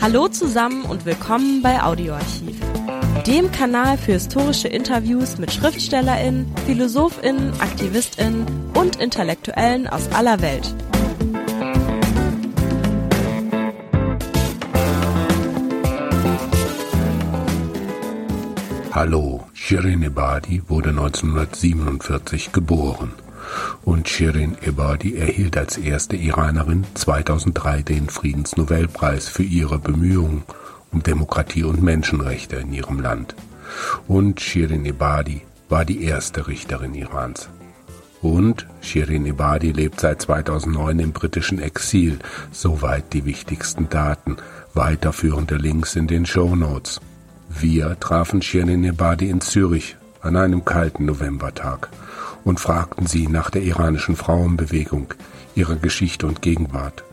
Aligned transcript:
Hallo 0.00 0.28
zusammen 0.28 0.86
und 0.86 1.04
willkommen 1.04 1.60
bei 1.60 1.82
Audioarchiv, 1.82 2.58
dem 3.26 3.52
Kanal 3.52 3.98
für 3.98 4.12
historische 4.12 4.66
Interviews 4.66 5.36
mit 5.36 5.52
Schriftstellerinnen, 5.52 6.50
Philosophinnen, 6.64 7.52
Aktivistinnen 7.60 8.46
und 8.72 8.96
Intellektuellen 8.96 9.86
aus 9.88 10.10
aller 10.12 10.40
Welt. 10.40 10.74
Hallo, 18.92 19.44
Shirin 19.52 20.02
Ebadi 20.02 20.62
wurde 20.66 20.90
1947 20.90 22.52
geboren 22.52 23.12
und 23.84 24.08
Shirin 24.08 24.56
Ebadi 24.62 25.16
erhielt 25.16 25.56
als 25.56 25.78
erste 25.78 26.16
Iranerin 26.16 26.84
2003 26.94 27.82
den 27.82 28.08
Friedensnobelpreis 28.08 29.28
für 29.28 29.42
ihre 29.42 29.78
Bemühungen 29.78 30.42
um 30.92 31.02
Demokratie 31.02 31.64
und 31.64 31.82
Menschenrechte 31.82 32.56
in 32.56 32.72
ihrem 32.72 33.00
Land. 33.00 33.34
Und 34.08 34.40
Shirin 34.40 34.84
Ebadi 34.84 35.42
war 35.68 35.84
die 35.84 36.04
erste 36.04 36.48
Richterin 36.48 36.94
Irans. 36.94 37.48
Und 38.22 38.66
Shirin 38.82 39.24
Ebadi 39.24 39.72
lebt 39.72 40.00
seit 40.00 40.20
2009 40.22 40.98
im 40.98 41.12
britischen 41.12 41.58
Exil. 41.58 42.18
Soweit 42.52 43.12
die 43.12 43.24
wichtigsten 43.24 43.88
Daten. 43.88 44.36
Weiterführende 44.74 45.56
Links 45.56 45.96
in 45.96 46.06
den 46.06 46.26
Show 46.26 46.54
Notes. 46.54 47.00
Wir 47.48 47.98
trafen 47.98 48.42
Shirin 48.42 48.84
Ebadi 48.84 49.30
in 49.30 49.40
Zürich 49.40 49.96
an 50.20 50.36
einem 50.36 50.64
kalten 50.64 51.06
Novembertag 51.06 51.88
und 52.44 52.60
fragten 52.60 53.06
sie 53.06 53.28
nach 53.28 53.50
der 53.50 53.62
iranischen 53.62 54.16
Frauenbewegung, 54.16 55.14
ihrer 55.54 55.76
Geschichte 55.76 56.26
und 56.26 56.42
Gegenwart. 56.42 57.04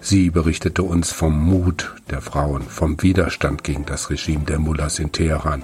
Sie 0.00 0.30
berichtete 0.30 0.82
uns 0.82 1.10
vom 1.12 1.38
Mut 1.38 1.94
der 2.10 2.20
Frauen, 2.20 2.62
vom 2.62 3.02
Widerstand 3.02 3.64
gegen 3.64 3.86
das 3.86 4.10
Regime 4.10 4.44
der 4.44 4.58
Mullahs 4.58 4.98
in 4.98 5.10
Teheran 5.10 5.62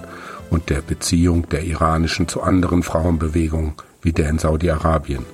und 0.49 0.69
der 0.69 0.81
Beziehung 0.81 1.47
der 1.49 1.63
iranischen 1.63 2.27
zu 2.27 2.41
anderen 2.41 2.83
Frauenbewegungen 2.83 3.73
wie 4.01 4.11
der 4.11 4.29
in 4.29 4.39
Saudi-Arabien. 4.39 5.25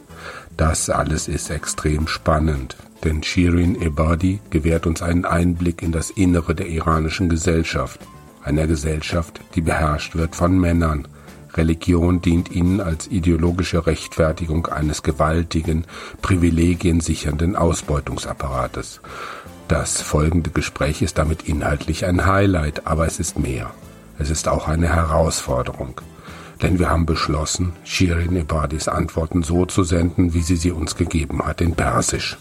Das 0.58 0.90
alles 0.90 1.28
ist 1.28 1.50
extrem 1.50 2.08
spannend, 2.08 2.76
denn 3.03 3.24
Shirin 3.24 3.81
Ebadi 3.81 4.42
gewährt 4.50 4.86
uns 4.86 5.02
einen 5.02 5.26
Einblick 5.26 5.81
in 5.81 5.92
das 5.92 6.09
Innere 6.09 6.53
der 6.53 6.68
iranischen 6.68 7.30
Gesellschaft, 7.30 8.02
einer 8.44 8.68
Gesellschaft, 8.68 9.40
die 9.56 9.62
beherrscht 9.62 10.16
wird 10.16 10.36
von 10.36 10.59
Männern, 10.59 11.08
Religion 11.60 12.22
dient 12.22 12.50
ihnen 12.50 12.80
als 12.80 13.08
ideologische 13.08 13.86
Rechtfertigung 13.86 14.68
eines 14.68 15.04
gewaltigen, 15.04 15.86
privilegiensichernden 16.22 17.58
Ausbeutungsapparates. 17.58 19.02
Das 19.68 20.02
folgende 20.02 20.52
Gespräch 20.52 21.02
ist 21.02 21.18
damit 21.18 21.44
inhaltlich 21.44 22.06
ein 22.06 22.26
Highlight, 22.26 22.88
aber 22.88 23.06
es 23.08 23.20
ist 23.20 23.38
mehr. 23.38 23.72
Es 24.18 24.30
ist 24.30 24.48
auch 24.48 24.70
eine 24.70 24.88
Herausforderung. 24.88 26.00
Denn 26.62 26.80
wir 26.80 26.90
haben 26.90 27.06
beschlossen, 27.06 27.74
Shirin 27.84 28.38
Ebadis 28.38 28.88
Antworten 28.88 29.44
so 29.44 29.66
zu 29.66 29.84
senden, 29.84 30.34
wie 30.34 30.42
sie 30.42 30.56
sie 30.56 30.72
uns 30.72 30.96
gegeben 30.96 31.46
hat, 31.46 31.60
in 31.60 31.76
Persisch. 31.76 32.38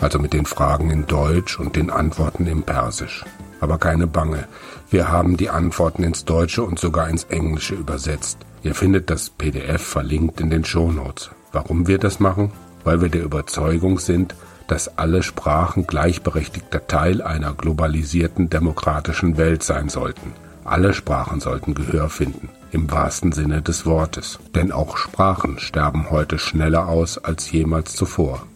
Also 0.00 0.18
mit 0.18 0.32
den 0.32 0.46
Fragen 0.46 0.90
in 0.90 1.06
Deutsch 1.06 1.60
und 1.60 1.76
den 1.76 1.90
Antworten 1.90 2.46
in 2.46 2.62
Persisch. 2.62 3.24
Aber 3.60 3.78
keine 3.78 4.06
Bange, 4.06 4.46
wir 4.90 5.10
haben 5.10 5.36
die 5.36 5.50
Antworten 5.50 6.02
ins 6.02 6.24
Deutsche 6.24 6.62
und 6.62 6.78
sogar 6.78 7.08
ins 7.08 7.24
Englische 7.24 7.74
übersetzt. 7.74 8.38
Ihr 8.62 8.74
findet 8.74 9.10
das 9.10 9.30
PDF 9.30 9.82
verlinkt 9.82 10.40
in 10.40 10.50
den 10.50 10.64
Shownotes. 10.64 11.30
Warum 11.52 11.86
wir 11.86 11.98
das 11.98 12.20
machen? 12.20 12.52
Weil 12.84 13.00
wir 13.00 13.08
der 13.08 13.22
Überzeugung 13.22 13.98
sind, 13.98 14.34
dass 14.68 14.98
alle 14.98 15.22
Sprachen 15.22 15.86
gleichberechtigter 15.86 16.86
Teil 16.86 17.22
einer 17.22 17.54
globalisierten 17.54 18.50
demokratischen 18.50 19.36
Welt 19.36 19.62
sein 19.62 19.88
sollten. 19.88 20.32
Alle 20.64 20.92
Sprachen 20.92 21.40
sollten 21.40 21.74
Gehör 21.74 22.10
finden, 22.10 22.50
im 22.70 22.90
wahrsten 22.90 23.32
Sinne 23.32 23.62
des 23.62 23.86
Wortes. 23.86 24.38
Denn 24.54 24.70
auch 24.70 24.98
Sprachen 24.98 25.58
sterben 25.58 26.10
heute 26.10 26.38
schneller 26.38 26.88
aus 26.88 27.16
als 27.16 27.50
jemals 27.50 27.94
zuvor. 27.94 28.46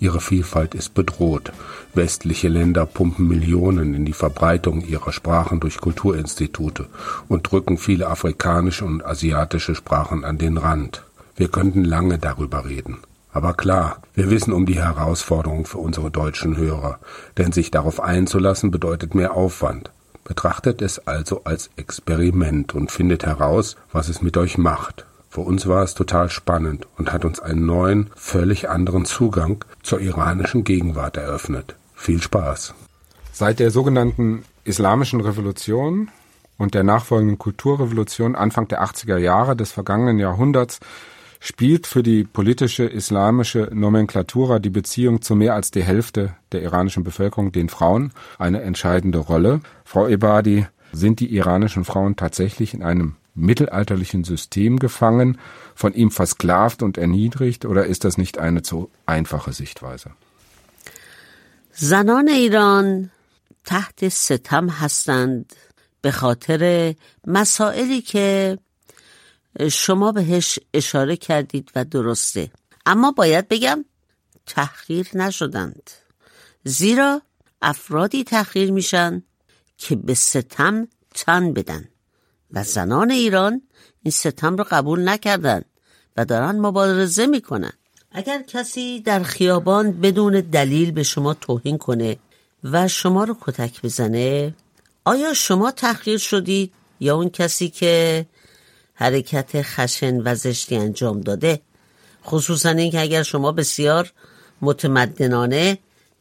Ihre 0.00 0.20
Vielfalt 0.20 0.74
ist 0.74 0.94
bedroht. 0.94 1.52
Westliche 1.92 2.48
Länder 2.48 2.86
pumpen 2.86 3.26
Millionen 3.26 3.94
in 3.94 4.04
die 4.04 4.12
Verbreitung 4.12 4.82
ihrer 4.82 5.12
Sprachen 5.12 5.58
durch 5.58 5.78
Kulturinstitute 5.78 6.86
und 7.28 7.50
drücken 7.50 7.78
viele 7.78 8.06
afrikanische 8.08 8.84
und 8.84 9.04
asiatische 9.04 9.74
Sprachen 9.74 10.24
an 10.24 10.38
den 10.38 10.56
Rand. 10.56 11.02
Wir 11.36 11.48
könnten 11.48 11.84
lange 11.84 12.18
darüber 12.18 12.64
reden. 12.64 12.98
Aber 13.32 13.54
klar, 13.54 14.02
wir 14.14 14.30
wissen 14.30 14.52
um 14.52 14.66
die 14.66 14.80
Herausforderung 14.80 15.66
für 15.66 15.78
unsere 15.78 16.10
deutschen 16.10 16.56
Hörer, 16.56 16.98
denn 17.36 17.52
sich 17.52 17.70
darauf 17.70 18.00
einzulassen 18.00 18.70
bedeutet 18.70 19.14
mehr 19.14 19.34
Aufwand. 19.34 19.90
Betrachtet 20.24 20.82
es 20.82 21.06
also 21.06 21.42
als 21.44 21.70
Experiment 21.76 22.74
und 22.74 22.90
findet 22.90 23.24
heraus, 23.26 23.76
was 23.92 24.08
es 24.08 24.22
mit 24.22 24.36
euch 24.36 24.58
macht. 24.58 25.06
Für 25.30 25.42
uns 25.42 25.66
war 25.66 25.82
es 25.82 25.94
total 25.94 26.30
spannend 26.30 26.86
und 26.96 27.12
hat 27.12 27.24
uns 27.24 27.38
einen 27.38 27.66
neuen, 27.66 28.10
völlig 28.16 28.70
anderen 28.70 29.04
Zugang 29.04 29.64
zur 29.82 30.00
iranischen 30.00 30.64
Gegenwart 30.64 31.16
eröffnet. 31.16 31.76
Viel 31.94 32.22
Spaß. 32.22 32.74
Seit 33.32 33.60
der 33.60 33.70
sogenannten 33.70 34.44
Islamischen 34.64 35.20
Revolution 35.20 36.10
und 36.56 36.74
der 36.74 36.84
nachfolgenden 36.84 37.38
Kulturrevolution 37.38 38.34
Anfang 38.34 38.68
der 38.68 38.82
80er 38.82 39.16
Jahre 39.16 39.56
des 39.56 39.72
vergangenen 39.72 40.18
Jahrhunderts 40.18 40.80
spielt 41.40 41.86
für 41.86 42.02
die 42.02 42.24
politische 42.24 42.84
islamische 42.84 43.70
Nomenklatura 43.72 44.58
die 44.58 44.70
Beziehung 44.70 45.22
zu 45.22 45.36
mehr 45.36 45.54
als 45.54 45.70
die 45.70 45.84
Hälfte 45.84 46.34
der 46.50 46.62
iranischen 46.62 47.04
Bevölkerung, 47.04 47.52
den 47.52 47.68
Frauen, 47.68 48.12
eine 48.38 48.62
entscheidende 48.62 49.18
Rolle. 49.18 49.60
Frau 49.84 50.08
Ebadi, 50.08 50.66
sind 50.92 51.20
die 51.20 51.34
iranischen 51.34 51.84
Frauen 51.84 52.16
tatsächlich 52.16 52.74
in 52.74 52.82
einem 52.82 53.16
mittelalterlichen 53.38 54.24
System 54.24 54.78
gefangen, 54.78 55.38
von 55.74 55.92
ihm 55.94 56.10
versklavt 56.10 56.82
und 56.82 56.98
erniedrigt, 56.98 57.64
oder 57.64 57.86
ist 57.86 58.04
das 58.04 58.18
nicht 58.18 58.38
eine 58.38 58.62
zu 58.62 58.90
einfache 59.06 59.52
Sichtweise? 59.52 60.10
زنان 61.80 62.28
ایران 62.28 63.10
تحت 63.64 64.08
ستم 64.08 64.68
هستند 64.68 65.52
به 66.00 66.10
خاطر 66.10 66.94
مسائلی 67.26 68.00
که 68.00 68.58
شما 69.72 70.12
بهش 70.12 70.58
اشاره 70.74 71.16
کردید 71.16 71.70
و 71.74 71.84
درسته. 71.84 72.50
اما 72.86 73.10
باید 73.10 73.48
بگم 73.48 73.84
تحقیر 74.46 75.08
نشدند. 75.14 75.90
زیرا 76.64 77.22
افرادی 77.62 78.24
تحقیر 78.24 78.72
میشن 78.72 79.22
که 79.78 79.96
به 79.96 80.14
ستم 80.14 80.88
تن 81.14 81.52
بدن. 81.52 81.88
و 82.52 82.64
زنان 82.64 83.10
ایران 83.10 83.62
این 84.02 84.12
ستم 84.12 84.56
رو 84.56 84.64
قبول 84.70 85.08
نکردن 85.08 85.62
و 86.16 86.24
دارن 86.24 86.60
مبارزه 86.60 87.26
می‌کنن. 87.26 87.72
اگر 88.12 88.42
کسی 88.42 89.00
در 89.00 89.22
خیابان 89.22 89.92
بدون 89.92 90.40
دلیل 90.40 90.90
به 90.90 91.02
شما 91.02 91.34
توهین 91.34 91.78
کنه 91.78 92.16
و 92.64 92.88
شما 92.88 93.24
رو 93.24 93.36
کتک 93.40 93.82
بزنه 93.82 94.54
آیا 95.04 95.34
شما 95.34 95.70
تحقیر 95.70 96.18
شدید 96.18 96.72
یا 97.00 97.16
اون 97.16 97.30
کسی 97.30 97.68
که 97.68 98.26
حرکت 98.94 99.62
خشن 99.62 100.20
و 100.24 100.34
زشتی 100.34 100.76
انجام 100.76 101.20
داده؟ 101.20 101.60
خصوصا 102.24 102.70
اینکه 102.70 103.00
اگر 103.00 103.22
شما 103.22 103.52
بسیار 103.52 104.12
متمدنانه 104.62 105.78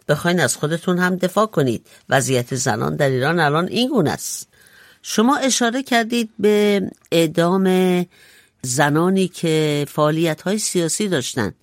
بخواین 0.07 0.39
از 0.39 0.55
خودتون 0.55 0.99
هم 0.99 1.15
دفاع 1.15 1.45
کنید. 1.45 1.87
وضعیت 2.09 2.55
زنان 2.55 2.95
در 2.95 3.09
ایران 3.09 3.39
الان 3.39 3.67
این 3.67 3.89
گونه 3.89 4.11
است. 4.11 4.47
شما 5.09 5.37
اشاره 5.37 5.83
کردید 5.83 6.29
به 6.39 6.81
اعدام 7.11 7.65
زنانی 8.61 9.27
که 9.27 9.85
فعالیت 9.89 10.41
های 10.41 10.57
سیاسی 10.57 11.07
داشتن 11.07 11.53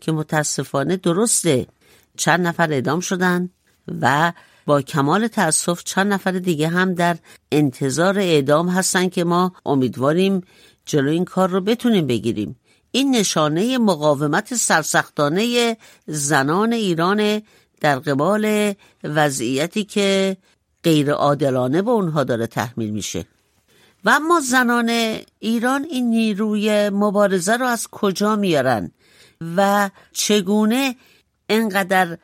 که 0.00 0.12
متاسفانه 0.12 0.96
درسته 0.96 1.66
چند 2.16 2.46
نفر 2.46 2.72
اعدام 2.72 3.00
شدن 3.00 3.50
و 4.00 4.32
با 4.66 4.82
کمال 4.82 5.26
تاسف 5.26 5.84
چند 5.84 6.12
نفر 6.12 6.30
دیگه 6.30 6.68
هم 6.68 6.94
در 6.94 7.16
انتظار 7.52 8.18
اعدام 8.18 8.68
هستن 8.68 9.08
که 9.08 9.24
ما 9.24 9.52
امیدواریم 9.66 10.40
جلو 10.86 11.10
این 11.10 11.24
کار 11.24 11.48
رو 11.48 11.60
بتونیم 11.60 12.06
بگیریم. 12.06 12.56
این 12.90 13.16
نشانه 13.16 13.78
مقاومت 13.78 14.54
سرسختانه 14.54 15.76
زنان 16.06 16.72
ایران 16.72 17.42
در 17.80 17.98
قبال 17.98 18.74
وضعیتی 19.04 19.84
که 19.84 20.36
غیر 20.84 21.10
عادلانه 21.10 21.82
به 21.82 21.90
اونها 21.90 22.24
داره 22.24 22.46
تحمیل 22.46 22.90
میشه. 22.90 23.26
و 24.04 24.10
اما 24.10 24.40
زنان 24.40 25.18
ایران 25.38 25.84
این 25.84 26.10
نیروی 26.10 26.90
مبارزه 26.90 27.56
رو 27.56 27.66
از 27.66 27.88
کجا 27.88 28.36
میارن؟ 28.36 28.90
و 29.56 29.90
چگونه 30.12 30.96
انقدر 31.48 32.18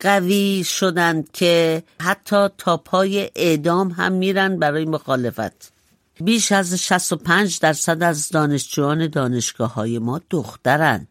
قوی 0.00 0.64
شدند 0.64 1.32
که 1.32 1.82
حتی 2.00 2.48
تا 2.58 2.76
پای 2.76 3.30
اعدام 3.36 3.90
هم 3.90 4.12
میرن 4.12 4.58
برای 4.58 4.84
مخالفت؟ 4.84 5.72
بیش 6.20 6.52
از 6.52 6.74
65 6.74 7.58
درصد 7.60 8.02
از 8.02 8.28
دانشجویان 8.28 9.06
دانشگاه 9.06 9.74
های 9.74 9.98
ما 9.98 10.20
دخترن. 10.30 11.06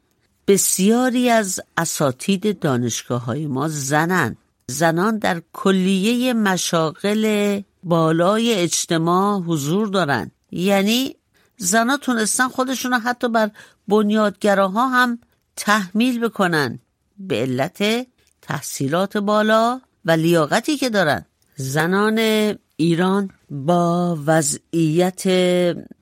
بسیاری 0.48 1.30
از 1.30 1.62
اساتید 1.78 2.60
دانشگاه 2.60 3.26
های 3.26 3.48
ما 3.48 3.68
زنن. 3.68 4.38
زنان 4.68 5.18
در 5.18 5.42
کلیه 5.54 6.34
مشاغل 6.34 7.62
بالای 7.84 8.54
اجتماع 8.54 9.40
حضور 9.40 9.88
دارن 9.88 10.32
یعنی 10.52 11.16
زنان 11.58 11.98
تونستن 11.98 12.48
خودشون 12.48 12.94
حتی 12.94 13.30
بر 13.30 13.52
بنیادگراها 13.88 14.88
هم 14.88 15.20
تحمیل 15.56 16.20
بکنن. 16.20 16.80
به 17.18 17.36
علت 17.36 18.08
تحصیلات 18.42 19.18
بالا 19.18 19.82
و 20.06 20.12
لیاقتی 20.12 20.78
که 20.78 20.90
دارن. 20.90 21.26
زنان 21.56 22.20
ایران 22.76 23.30
با 23.50 24.18
وضعیت 24.26 25.24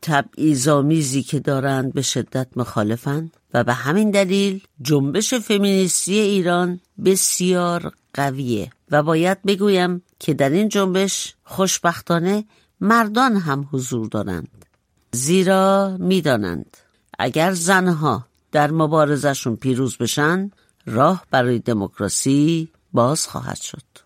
تبعیض‌آمیزی 0.01 1.23
که 1.23 1.39
دارند 1.39 1.93
به 1.93 2.01
شدت 2.01 2.47
مخالفند. 2.55 3.37
و 3.53 3.63
به 3.63 3.74
همین 3.74 4.12
دلیل 4.12 4.63
جنبش 4.81 5.33
فمینیستی 5.33 6.19
ایران 6.19 6.80
بسیار 7.06 7.92
قویه 8.13 8.71
و 8.92 9.03
باید 9.03 9.42
بگویم 9.44 10.01
که 10.19 10.33
در 10.33 10.50
این 10.50 10.69
جنبش 10.69 11.36
خوشبختانه 11.44 12.45
مردان 12.81 13.38
هم 13.38 13.69
حضور 13.71 14.07
دارند. 14.07 14.65
زیرا 15.12 15.98
می‌دانند 16.00 16.77
اگر 17.19 17.51
زنها 17.51 18.27
در 18.51 18.71
مبارزشون 18.71 19.56
پیروز 19.56 19.98
بشن 19.98 20.51
راه 20.86 21.25
برای 21.31 21.59
دموکراسی 21.59 22.69
باز 22.94 23.27
خواهد 23.27 23.62
شد. 23.62 24.00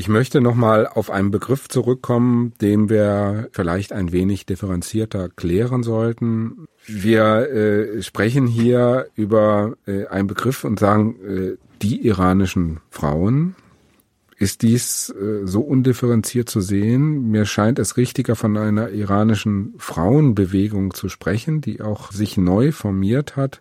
Ich 0.00 0.08
möchte 0.08 0.40
nochmal 0.40 0.86
auf 0.86 1.10
einen 1.10 1.30
Begriff 1.30 1.68
zurückkommen, 1.68 2.54
den 2.62 2.88
wir 2.88 3.50
vielleicht 3.52 3.92
ein 3.92 4.12
wenig 4.12 4.46
differenzierter 4.46 5.28
klären 5.28 5.82
sollten. 5.82 6.66
Wir 6.86 7.50
äh, 7.50 8.02
sprechen 8.02 8.46
hier 8.46 9.08
über 9.14 9.74
äh, 9.86 10.06
einen 10.06 10.26
Begriff 10.26 10.64
und 10.64 10.80
sagen, 10.80 11.16
äh, 11.22 11.56
die 11.82 12.06
iranischen 12.06 12.80
Frauen. 12.88 13.56
Ist 14.40 14.62
dies 14.62 15.10
äh, 15.10 15.46
so 15.46 15.60
undifferenziert 15.60 16.48
zu 16.48 16.62
sehen? 16.62 17.30
Mir 17.30 17.44
scheint 17.44 17.78
es 17.78 17.98
richtiger, 17.98 18.36
von 18.36 18.56
einer 18.56 18.88
iranischen 18.88 19.74
Frauenbewegung 19.76 20.94
zu 20.94 21.10
sprechen, 21.10 21.60
die 21.60 21.82
auch 21.82 22.10
sich 22.10 22.38
neu 22.38 22.72
formiert 22.72 23.36
hat. 23.36 23.60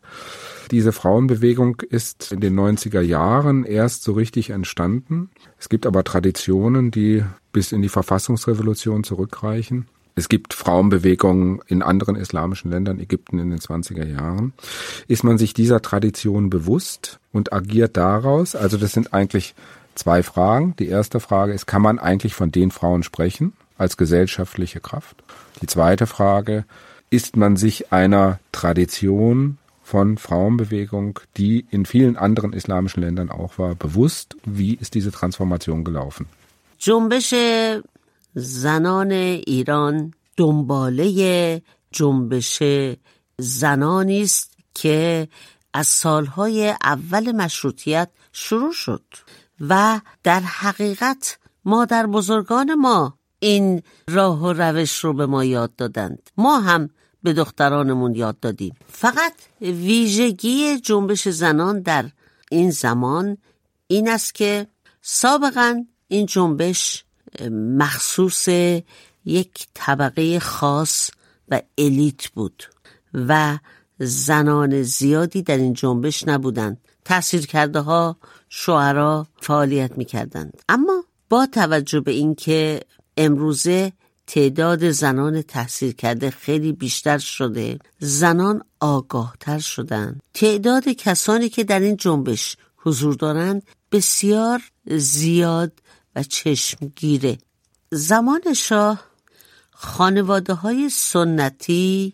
Diese 0.71 0.93
Frauenbewegung 0.93 1.81
ist 1.81 2.31
in 2.31 2.39
den 2.39 2.57
90er 2.57 3.01
Jahren 3.01 3.65
erst 3.65 4.03
so 4.03 4.13
richtig 4.13 4.51
entstanden. 4.51 5.31
Es 5.57 5.67
gibt 5.67 5.85
aber 5.85 6.05
Traditionen, 6.05 6.91
die 6.91 7.25
bis 7.51 7.73
in 7.73 7.81
die 7.81 7.89
Verfassungsrevolution 7.89 9.03
zurückreichen. 9.03 9.89
Es 10.15 10.29
gibt 10.29 10.53
Frauenbewegungen 10.53 11.59
in 11.67 11.81
anderen 11.81 12.15
islamischen 12.15 12.71
Ländern, 12.71 12.99
Ägypten 12.99 13.37
in 13.37 13.49
den 13.49 13.59
20er 13.59 14.05
Jahren. 14.05 14.53
Ist 15.07 15.25
man 15.25 15.37
sich 15.37 15.53
dieser 15.53 15.81
Tradition 15.81 16.49
bewusst 16.49 17.19
und 17.33 17.51
agiert 17.51 17.97
daraus? 17.97 18.55
Also 18.55 18.77
das 18.77 18.93
sind 18.93 19.13
eigentlich 19.13 19.55
zwei 19.98 20.22
Fragen. 20.22 20.74
Die 20.78 20.88
erste 20.88 21.20
Frage 21.20 21.52
ist, 21.52 21.66
kann 21.66 21.82
man 21.82 21.98
eigentlich 21.98 22.34
von 22.34 22.50
den 22.50 22.70
Frauen 22.70 23.02
sprechen 23.02 23.52
als 23.78 23.96
gesellschaftliche 23.96 24.80
Kraft? 24.80 25.16
Die 25.60 25.66
zweite 25.66 26.06
Frage, 26.06 26.64
ist 27.10 27.36
man 27.36 27.56
sich 27.56 27.92
einer 27.92 28.40
Tradition 28.50 29.58
von 29.82 30.18
Frauenbewegung, 30.18 31.20
die 31.36 31.66
in 31.70 31.86
vielen 31.86 32.16
anderen 32.16 32.52
islamischen 32.52 33.02
Ländern 33.02 33.30
auch 33.30 33.58
war, 33.58 33.74
bewusst. 33.74 34.36
Wie 34.44 34.74
ist 34.74 34.94
diese 34.94 35.12
Transformation 35.12 35.84
gelaufen? 35.84 36.26
جنبش 36.78 37.34
زنان 38.34 39.10
ایران 39.46 40.12
دنباله 40.36 41.62
جنبش 41.92 42.62
زنانی 43.38 44.22
است 44.22 44.50
که 44.74 45.28
از 45.72 45.86
سالهای 45.86 46.74
اول 46.84 47.32
مشروطیت 47.32 48.10
شروع 48.32 48.72
شد 48.72 49.04
و 49.61 50.01
در 50.23 50.39
حقیقت 50.39 51.37
مادر 51.65 52.07
بزرگان 52.07 52.73
ما 52.73 53.17
این 53.39 53.81
راه 54.09 54.41
و 54.41 54.53
روش 54.53 54.99
رو 54.99 55.13
به 55.13 55.25
ما 55.25 55.45
یاد 55.45 55.75
دادند. 55.75 56.29
ما 56.37 56.59
هم 56.59 56.89
به 57.23 57.33
دخترانمون 57.33 58.15
یاد 58.15 58.39
دادیم. 58.39 58.75
فقط 58.87 59.33
ویژگی 59.61 60.79
جنبش 60.79 61.27
زنان 61.27 61.81
در 61.81 62.05
این 62.51 62.71
زمان 62.71 63.37
این 63.87 64.09
است 64.09 64.35
که 64.35 64.67
سابقا 65.01 65.85
این 66.07 66.25
جنبش 66.25 67.03
مخصوص 67.51 68.47
یک 69.25 69.67
طبقه 69.73 70.39
خاص 70.39 71.11
و 71.49 71.61
الیت 71.77 72.27
بود 72.27 72.63
و 73.13 73.57
زنان 73.99 74.81
زیادی 74.83 75.41
در 75.41 75.57
این 75.57 75.73
جنبش 75.73 76.27
نبودند. 76.27 76.77
تحصیل 77.09 77.45
کرده 77.45 77.79
ها 77.79 78.17
شعرا 78.49 79.27
فعالیت 79.41 79.97
می 79.97 80.05
کردند. 80.05 80.61
اما 80.69 81.03
با 81.29 81.45
توجه 81.45 81.99
به 81.99 82.11
اینکه 82.11 82.79
امروزه 83.17 83.93
تعداد 84.27 84.91
زنان 84.91 85.41
تحصیل 85.41 85.91
کرده 85.91 86.29
خیلی 86.29 86.71
بیشتر 86.71 87.17
شده 87.17 87.79
زنان 87.99 88.63
آگاهتر 88.79 89.59
شدن 89.59 90.19
تعداد 90.33 90.89
کسانی 90.89 91.49
که 91.49 91.63
در 91.63 91.79
این 91.79 91.97
جنبش 91.97 92.57
حضور 92.77 93.13
دارند 93.13 93.63
بسیار 93.91 94.61
زیاد 94.87 95.71
و 96.15 96.23
چشمگیره 96.23 97.37
زمان 97.91 98.53
شاه 98.55 99.03
خانواده 99.71 100.53
های 100.53 100.89
سنتی 100.89 102.13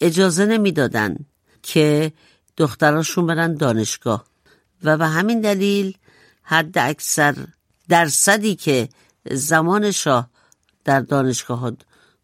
اجازه 0.00 0.46
نمی‌دادن 0.46 1.16
که 1.62 2.12
دختراشون 2.58 3.26
برن 3.26 3.54
دانشگاه. 3.54 4.24
و 4.84 4.96
به 4.96 5.06
همین 5.06 5.40
دلیل 5.40 5.96
حد 6.42 6.78
اکثر 6.78 7.34
درصدی 7.88 8.56
که 8.56 8.88
زمان 9.30 9.90
شاه 9.90 10.30
در 10.84 11.00
دانشگاه 11.00 11.58
ها 11.58 11.72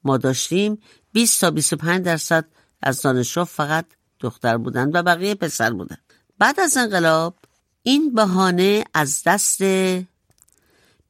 ما 0.04 0.16
داشتیم 0.16 0.78
20 1.12 1.40
تا 1.40 1.50
25 1.50 2.04
درصد 2.04 2.44
از 2.82 3.02
دانشجو 3.02 3.44
فقط 3.44 3.86
دختر 4.20 4.56
بودند 4.56 4.94
و 4.94 5.02
بقیه 5.02 5.34
پسر 5.34 5.70
بودند 5.70 6.12
بعد 6.38 6.60
از 6.60 6.76
انقلاب 6.76 7.36
این 7.82 8.14
بهانه 8.14 8.84
از 8.94 9.22
دست 9.26 9.62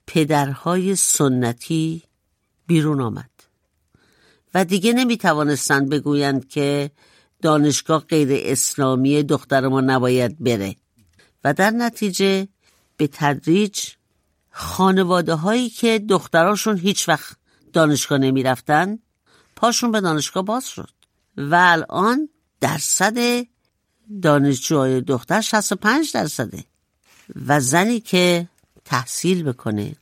پدرهای 0.07 0.97
سنتی 0.97 2.03
بیرون 2.67 3.01
آمد. 3.01 3.31
و 4.55 4.65
دیگه 4.65 4.93
نمی 4.93 5.17
توانستند 5.17 5.89
بگویند 5.89 6.49
که 6.49 6.91
دانشگاه 7.45 8.01
غیر 8.01 8.29
اسلامی 8.33 9.23
دختر 9.23 9.69
ما 9.69 9.81
نباید 9.81 10.45
بره. 10.45 10.77
و 11.45 11.55
در 11.55 11.71
نتیجه 11.71 12.49
به 12.97 13.07
تدریج 13.07 13.81
خانواده 14.51 15.35
هایی 15.35 15.69
که 15.69 15.99
دختراشون 15.99 16.79
هیچ 16.79 17.09
وقت 17.09 17.37
دانشگاه 17.73 18.19
نمی 18.19 18.43
رفتن 18.43 18.99
پاشون 19.57 19.93
به 19.93 20.01
دانشگاه 20.01 20.45
باز 20.45 20.69
شد. 20.69 20.91
و 21.37 21.55
الان 21.55 22.29
درصد 22.61 23.47
دانشجوهای 24.23 25.01
دختر 25.01 25.41
65 25.41 26.13
درصده. 26.13 26.65
و 27.47 27.61
زنی 27.61 28.01
که 28.01 28.49
تحصیل 28.85 29.43
بکنه 29.43 29.97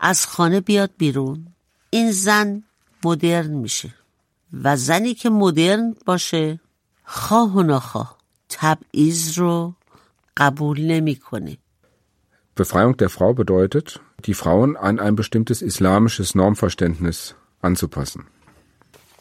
از 0.00 0.26
خانه 0.26 0.60
بیاد 0.60 0.90
بیرون. 0.98 1.46
این 1.90 2.12
زن 2.12 2.62
مدرن 3.04 3.50
میشه. 3.50 3.94
و 4.52 4.76
زنی 4.76 5.14
که 5.14 5.30
مدرن 5.30 5.94
باشه 6.06 6.60
خواه 7.07 7.55
و 7.55 7.61
نخواه 7.61 8.17
تبعیض 8.49 9.39
رو 9.39 9.73
قبول 10.37 10.81
نمیکنه 10.81 11.57
Befreiung 12.55 12.95
der 12.97 13.09
Frau 13.09 13.33
bedeutet, 13.33 13.99
die 14.25 14.35
Frauen 14.35 14.77
an 14.77 14.99
ein 14.99 15.15
bestimmtes 15.15 15.63
islamisches 15.63 16.35
Normverständnis 16.35 17.35
anzupassen. 17.61 18.27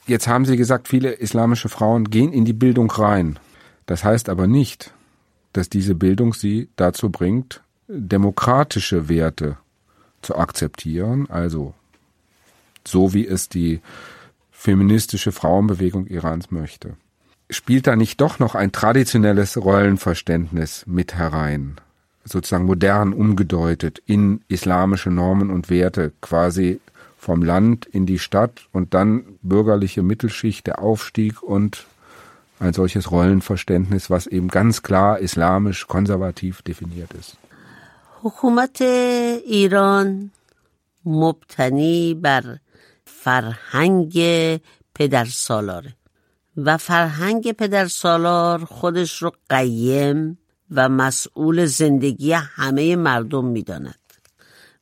Jetzt 0.06 0.28
haben 0.28 0.44
Sie 0.44 0.58
gesagt, 0.58 0.88
viele 0.88 1.12
islamische 1.12 1.70
Frauen 1.70 2.10
gehen 2.10 2.32
in 2.32 2.44
die 2.44 2.52
Bildung 2.52 2.90
rein. 2.90 3.38
Das 3.86 4.04
heißt 4.04 4.28
aber 4.28 4.46
nicht, 4.46 4.92
dass 5.52 5.68
diese 5.68 5.94
Bildung 5.94 6.34
sie 6.34 6.68
dazu 6.76 7.10
bringt, 7.10 7.62
demokratische 7.88 9.08
Werte 9.08 9.58
zu 10.22 10.36
akzeptieren, 10.36 11.28
also 11.30 11.74
so 12.86 13.12
wie 13.14 13.26
es 13.26 13.48
die 13.48 13.80
feministische 14.50 15.32
Frauenbewegung 15.32 16.06
Irans 16.06 16.50
möchte. 16.50 16.96
Spielt 17.50 17.86
da 17.86 17.96
nicht 17.96 18.20
doch 18.20 18.38
noch 18.38 18.54
ein 18.54 18.72
traditionelles 18.72 19.56
Rollenverständnis 19.56 20.84
mit 20.86 21.14
herein? 21.14 21.76
sozusagen 22.24 22.66
modern 22.66 23.12
umgedeutet 23.12 24.02
in 24.06 24.42
islamische 24.48 25.10
Normen 25.10 25.50
und 25.50 25.70
Werte, 25.70 26.12
quasi 26.20 26.80
vom 27.18 27.42
Land 27.42 27.86
in 27.86 28.06
die 28.06 28.18
Stadt 28.18 28.66
und 28.72 28.94
dann 28.94 29.24
bürgerliche 29.42 30.02
Mittelschicht, 30.02 30.66
der 30.66 30.80
Aufstieg 30.80 31.42
und 31.42 31.86
ein 32.58 32.72
solches 32.72 33.10
Rollenverständnis, 33.10 34.10
was 34.10 34.26
eben 34.26 34.48
ganz 34.48 34.82
klar 34.82 35.18
islamisch 35.18 35.86
konservativ 35.86 36.62
definiert 36.62 37.12
ist. 37.14 37.36
حکومت 38.24 38.80
ایران 39.46 40.30
مبتنی 41.04 42.14
بر 42.14 42.58
فرهنگ 43.04 44.12
پدر 44.94 45.24
سالاره 45.24 45.92
و 46.57 46.77
فرهنگ 46.77 47.51
پدر 47.51 47.87
سالار 47.87 48.65
خودش 48.65 49.21
رو 49.21 49.31
قیم 49.49 50.39
و 50.71 50.89
مسئول 50.89 51.65
زندگی 51.65 52.31
همه 52.31 52.95
مردم 52.95 53.45
می‌داند. 53.45 53.99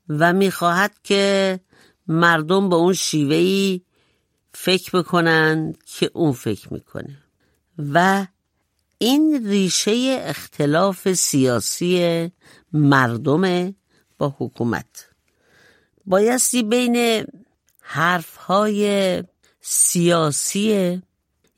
و 0.09 0.33
می‌خواهد 0.33 0.95
که 1.03 1.59
مردم 2.07 2.69
به 2.69 2.75
اون 2.75 2.93
شیوهی 2.93 3.81
فکر 4.53 4.99
بکنند 4.99 5.77
که 5.85 6.11
اون 6.13 6.31
فکر 6.31 6.73
می‌کنه. 6.73 7.17
و 7.93 8.27
این 8.97 9.47
ریشه 9.47 10.17
اختلاف 10.21 11.13
سیاسی 11.13 12.31
مردم 12.73 13.75
با 14.17 14.35
حکومت. 14.39 15.09
بایستی 16.05 16.63
بین 16.63 17.25
حرفهای 17.81 19.23
سیاسی 19.61 21.01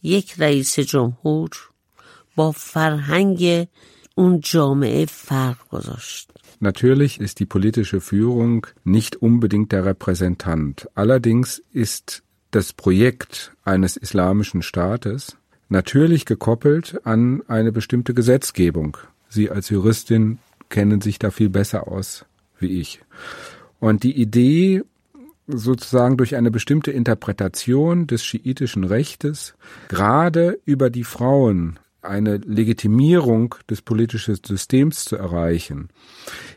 یک 0.02 0.35
رئیس 0.38 0.78
جمهور 0.78 1.50
با 2.37 2.50
فرهنگ 2.50 3.69
اون 4.14 4.40
جامعه 4.40 5.04
فرق 5.04 5.69
گذاشت. 5.69 6.28
Natürlich 6.61 7.19
ist 7.21 7.40
die 7.40 7.47
politische 7.47 8.00
Führung 8.00 8.69
nicht 8.85 9.16
unbedingt 9.16 9.73
der 9.73 9.85
Repräsentant. 9.85 10.88
Allerdings 10.95 11.61
ist 11.73 12.23
das 12.52 12.73
Projekt 12.73 13.52
eines 13.64 13.97
islamischen 13.97 14.62
Staates 14.62 15.37
natürlich 15.69 16.25
gekoppelt 16.25 17.00
an 17.04 17.42
eine 17.49 17.73
bestimmte 17.73 18.14
Gesetzgebung. 18.14 18.97
Sie 19.28 19.50
als 19.50 19.71
Juristin 19.71 20.38
kennen 20.69 21.00
sich 21.00 21.19
da 21.19 21.33
viel 21.33 21.49
besser 21.49 21.88
aus 21.88 22.26
wie 22.61 22.81
ich. 22.81 23.00
Und 23.81 24.04
die 24.04 24.14
Idee, 24.14 24.83
sozusagen 25.48 26.18
durch 26.18 26.36
eine 26.36 26.51
bestimmte 26.51 26.92
Interpretation 26.92 28.08
des 28.08 28.24
schiitischen 28.24 28.84
Rechtes 28.84 29.56
gerade 29.88 30.60
über 30.66 30.89
die 30.89 31.04
Frauen 31.04 31.80
eine 32.01 32.38
Legitimierung 32.38 33.56
des 33.70 33.82
politischen 33.82 34.36
Systems 34.44 35.06
zu 35.06 35.16
erreichen. 35.16 35.89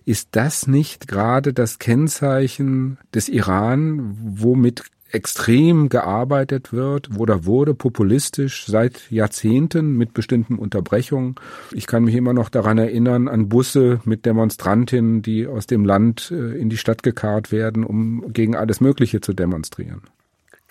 Ist 0.05 0.29
das 0.33 0.67
nicht 0.67 1.09
gerade 1.09 1.53
das 1.53 1.79
Kennzeichen 1.79 2.99
des 3.15 3.29
Iran, 3.29 4.17
womit 4.19 4.85
extrem 5.12 5.90
gearbeitet 5.90 6.74
wird 6.74 7.18
oder 7.18 7.46
wurde 7.46 7.74
populistisch 7.74 8.66
seit 8.68 9.10
Jahrzehnten 9.12 9.94
mit 9.98 10.14
bestimmten 10.14 10.56
Unterbrechungen. 10.56 11.36
Ich 11.72 11.88
kann 11.88 12.04
mich 12.04 12.16
immer 12.16 12.34
noch 12.34 12.50
daran 12.50 12.78
erinnern 12.78 13.28
an 13.28 13.48
Busse 13.48 14.02
mit 14.04 14.26
Demonstrantinnen, 14.26 15.22
die 15.22 15.48
aus 15.48 15.68
dem 15.68 15.86
Land 15.86 16.32
äh, 16.32 16.58
in 16.58 16.70
die 16.70 16.78
Stadt 16.78 17.02
gekarrt 17.02 17.52
werden, 17.52 17.84
um 17.86 18.34
gegen 18.34 18.56
alles 18.56 18.82
Mögliche 18.82 19.22
zu 19.22 19.34
demonstrieren. 19.34 20.02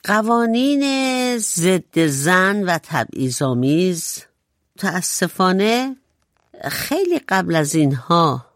قوانین 0.06 0.84
ضد 1.38 2.06
زن 2.06 2.64
و 2.64 2.78
تبعیض‌آمیز 2.78 4.22
متاسفانه 4.76 5.96
خیلی 6.70 7.18
قبل 7.28 7.56
از 7.56 7.74
اینها 7.74 8.46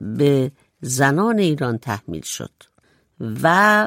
به 0.00 0.50
زنان 0.80 1.38
ایران 1.38 1.78
تحمیل 1.78 2.22
شد 2.22 2.50
و 3.20 3.86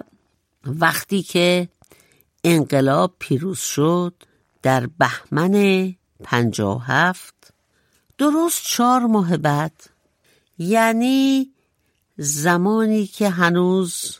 وقتی 0.66 1.22
که 1.22 1.68
انقلاب 2.44 3.14
پیروز 3.18 3.58
شد 3.58 4.14
در 4.62 4.86
بهمن 4.86 5.94
پنجاه 6.24 6.86
هفت 6.86 7.54
درست 8.18 8.64
چهار 8.64 9.00
ماه 9.00 9.36
بعد 9.36 9.82
یعنی 10.58 11.50
زمانی 12.16 13.06
که 13.06 13.28
هنوز 13.28 14.16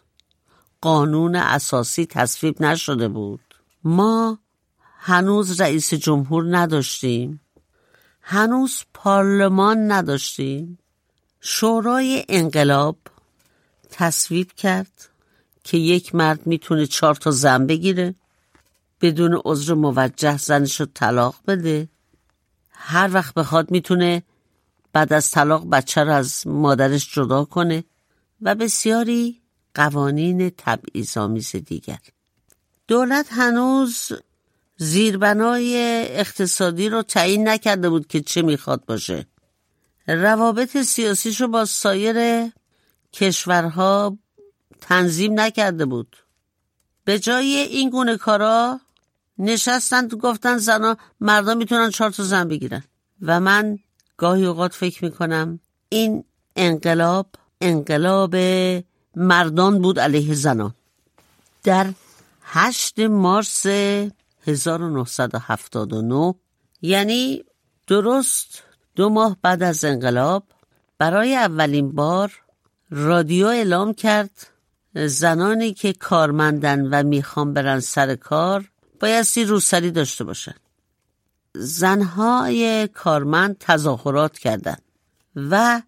قانون 0.81 1.37
اساسی 1.37 2.07
تصویب 2.07 2.63
نشده 2.63 3.09
بود. 3.09 3.41
ما 3.85 4.39
هنوز 4.99 5.61
رئیس 5.61 5.95
جمهور 5.95 6.57
نداشتیم. 6.59 7.41
هنوز 8.21 8.83
پارلمان 8.95 9.93
نداشتیم. 9.93 10.79
شورای 11.41 12.25
انقلاب 12.29 12.97
تصویب 13.91 14.53
کرد. 14.53 15.09
که 15.65 15.77
یک 15.77 16.15
مرد 16.15 16.47
می‌تونه 16.47 16.87
چهار 16.87 17.15
تا 17.15 17.31
زن 17.31 17.67
بگیره 17.67 18.15
بدون 19.01 19.41
عذر 19.45 19.75
موجه 19.75 20.39
زنش 20.39 20.81
رو 20.81 20.87
طلاق 20.95 21.35
بده. 21.47 21.89
هر 22.71 23.11
وقت 23.13 23.35
بخواد 23.35 23.71
می‌تونه 23.71 24.23
بعد 24.93 25.13
از 25.13 25.31
طلاق 25.31 25.71
بچه 25.71 26.05
رو 26.05 26.13
از 26.13 26.47
مادرش 26.47 27.15
جدا 27.15 27.45
کنه 27.45 27.85
و 28.43 28.55
بسیاری 28.55 29.41
قوانین 29.75 30.51
تبعیض‌آمیز 30.59 31.57
دیگر. 31.57 31.99
دولت 32.89 33.27
هنوز 33.31 34.13
زیربنای 34.77 35.77
اقتصادی 36.09 36.89
رو 36.89 37.03
تعیین 37.03 37.49
نکرده 37.49 37.91
بود 37.91 38.07
که 38.07 38.21
چه 38.21 38.43
می‌خواد 38.43 38.85
باشه. 38.85 39.27
روابط 40.07 40.77
سیاسیش 40.77 41.41
رو 41.41 41.49
با 41.49 41.65
سایر 41.65 42.51
کشورها 43.13 44.19
تنظیم 44.85 45.41
نکرده 45.41 45.85
بود. 45.85 46.17
به 47.05 47.19
جای 47.19 47.47
این 47.47 47.91
گونه 47.91 48.17
کارا 48.17 48.81
نشستن 49.39 50.09
گفتن 50.09 50.57
زنا 50.59 50.97
مردا 51.21 51.55
می‌تونن 51.55 51.91
چهار 51.91 52.11
تا 52.11 52.23
زن 52.23 52.49
بگیرن. 52.49 52.83
و 53.23 53.41
من 53.41 53.79
گاهی 54.17 54.47
اوقات 54.47 54.75
فکر 54.75 55.05
می‌کنم 55.05 55.61
این 55.89 56.25
انقلاب 56.57 57.27
انقلاب 57.61 58.37
مردان 59.17 59.83
بود 59.83 60.01
علیه 60.01 60.35
زنان. 60.35 60.75
در 61.63 61.93
هشت 62.43 63.01
مارس 63.01 63.67
1979 64.47 66.35
یعنی 66.83 67.45
درست 67.87 68.63
دو 68.97 69.09
ماه 69.09 69.37
بعد 69.43 69.63
از 69.63 69.85
انقلاب 69.85 70.45
برای 70.99 71.37
اولین 71.37 71.93
بار 71.93 72.33
رادیو 72.91 73.47
اعلام 73.47 73.95
کرد 73.95 74.47
زنانی 74.95 75.75
که 75.75 75.93
کارمندن 75.93 76.81
و 76.81 77.03
می‌خوان 77.03 77.53
برن 77.53 77.81
سر 77.81 78.15
کار 78.15 78.71
بایستی 79.01 79.45
روسری 79.45 79.91
داشته 79.91 80.25
باشن 80.25 80.55
زنهای 81.55 82.89
کارمند 82.89 83.57
تظاهرات 83.61 84.39
کردند 84.39 84.83
و 85.37 85.83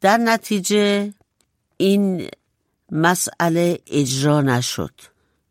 در 0.00 0.16
نتیجه 0.16 1.14
این 1.76 2.28
مسئله 2.92 3.78
اجرا 3.86 4.42
نشد 4.42 4.94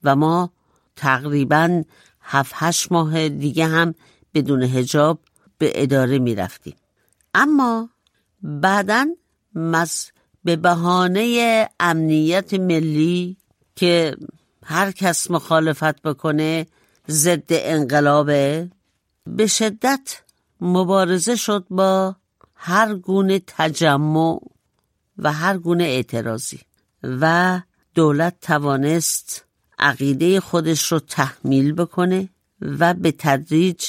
و 0.03 0.15
ما 0.15 0.51
تقریبا 0.95 1.83
هفت 2.21 2.53
هشت 2.55 2.91
ماه 2.91 3.29
دیگه 3.29 3.65
هم 3.65 3.95
بدون 4.33 4.63
هجاب 4.63 5.19
به 5.57 5.83
اداره 5.83 6.19
می 6.19 6.35
رفتیم. 6.35 6.75
اما 7.33 7.89
بعدا 8.41 9.07
به 10.45 10.55
بهانه 10.55 11.69
امنیت 11.79 12.53
ملی 12.53 13.37
که 13.75 14.15
هر 14.63 14.91
کس 14.91 15.31
مخالفت 15.31 16.01
بکنه 16.01 16.67
ضد 17.09 17.45
انقلابه 17.49 18.69
به 19.27 19.47
شدت 19.47 20.21
مبارزه 20.61 21.35
شد 21.35 21.65
با 21.69 22.15
هر 22.55 22.95
گونه 22.95 23.41
تجمع 23.47 24.39
و 25.17 25.33
هر 25.33 25.57
گونه 25.57 25.83
اعتراضی 25.83 26.59
و 27.03 27.61
دولت 27.95 28.35
توانست 28.41 29.45
عقیده 29.79 30.39
خودش 30.39 30.91
رو 30.91 30.99
تحمیل 30.99 31.73
بکنه 31.73 32.29
و 32.61 32.93
به 32.93 33.11
تدریج 33.17 33.85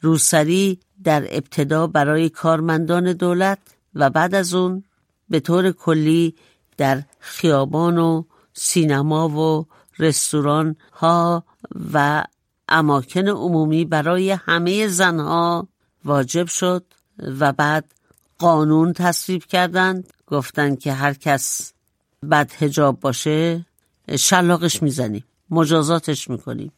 روسری 0.00 0.80
در 1.04 1.26
ابتدا 1.30 1.86
برای 1.86 2.28
کارمندان 2.28 3.12
دولت 3.12 3.58
و 3.94 4.10
بعد 4.10 4.34
از 4.34 4.54
اون 4.54 4.84
به 5.28 5.40
طور 5.40 5.72
کلی 5.72 6.34
در 6.76 7.02
خیابان 7.20 7.98
و 7.98 8.24
سینما 8.52 9.28
و 9.28 9.66
رستوران 9.98 10.76
ها 10.92 11.44
و 11.92 12.24
اماکن 12.68 13.28
عمومی 13.28 13.84
برای 13.84 14.30
همه 14.30 14.88
زنها 14.88 15.68
واجب 16.04 16.46
شد 16.46 16.84
و 17.18 17.52
بعد 17.52 17.94
قانون 18.38 18.92
تصویب 18.92 19.44
کردند 19.44 20.12
گفتند 20.26 20.78
که 20.78 20.92
هر 20.92 21.14
کس 21.14 21.72
بد 22.30 22.52
هجاب 22.58 23.00
باشه 23.00 23.66
شلاقش 24.18 24.82
می‌زنیم 24.82 25.24
مجازاتش 25.50 26.30
می‌کنیم 26.30 26.72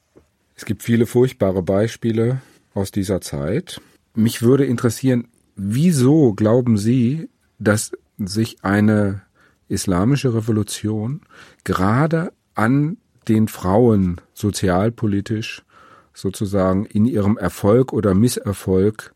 Es 0.59 0.65
gibt 0.65 0.83
viele 0.83 1.07
furchtbare 1.07 1.62
Beispiele 1.62 2.41
aus 2.75 2.91
dieser 2.91 3.21
Zeit. 3.21 3.81
Mich 4.15 4.41
würde 4.41 4.65
interessieren, 4.65 5.29
wieso 5.57 6.33
glauben 6.35 6.79
Sie, 6.79 7.29
dass 7.59 7.93
sich 8.18 8.63
eine 8.63 9.22
islamische 9.68 10.34
Revolution 10.34 11.22
gerade 11.63 12.34
an 12.56 12.98
den 13.27 13.48
Frauen 13.48 14.20
sozialpolitisch 14.34 15.63
sozusagen 16.13 16.86
in 16.86 17.06
ihrem 17.06 17.38
Erfolg 17.38 17.94
oder 17.94 18.13
Misserfolg 18.13 19.13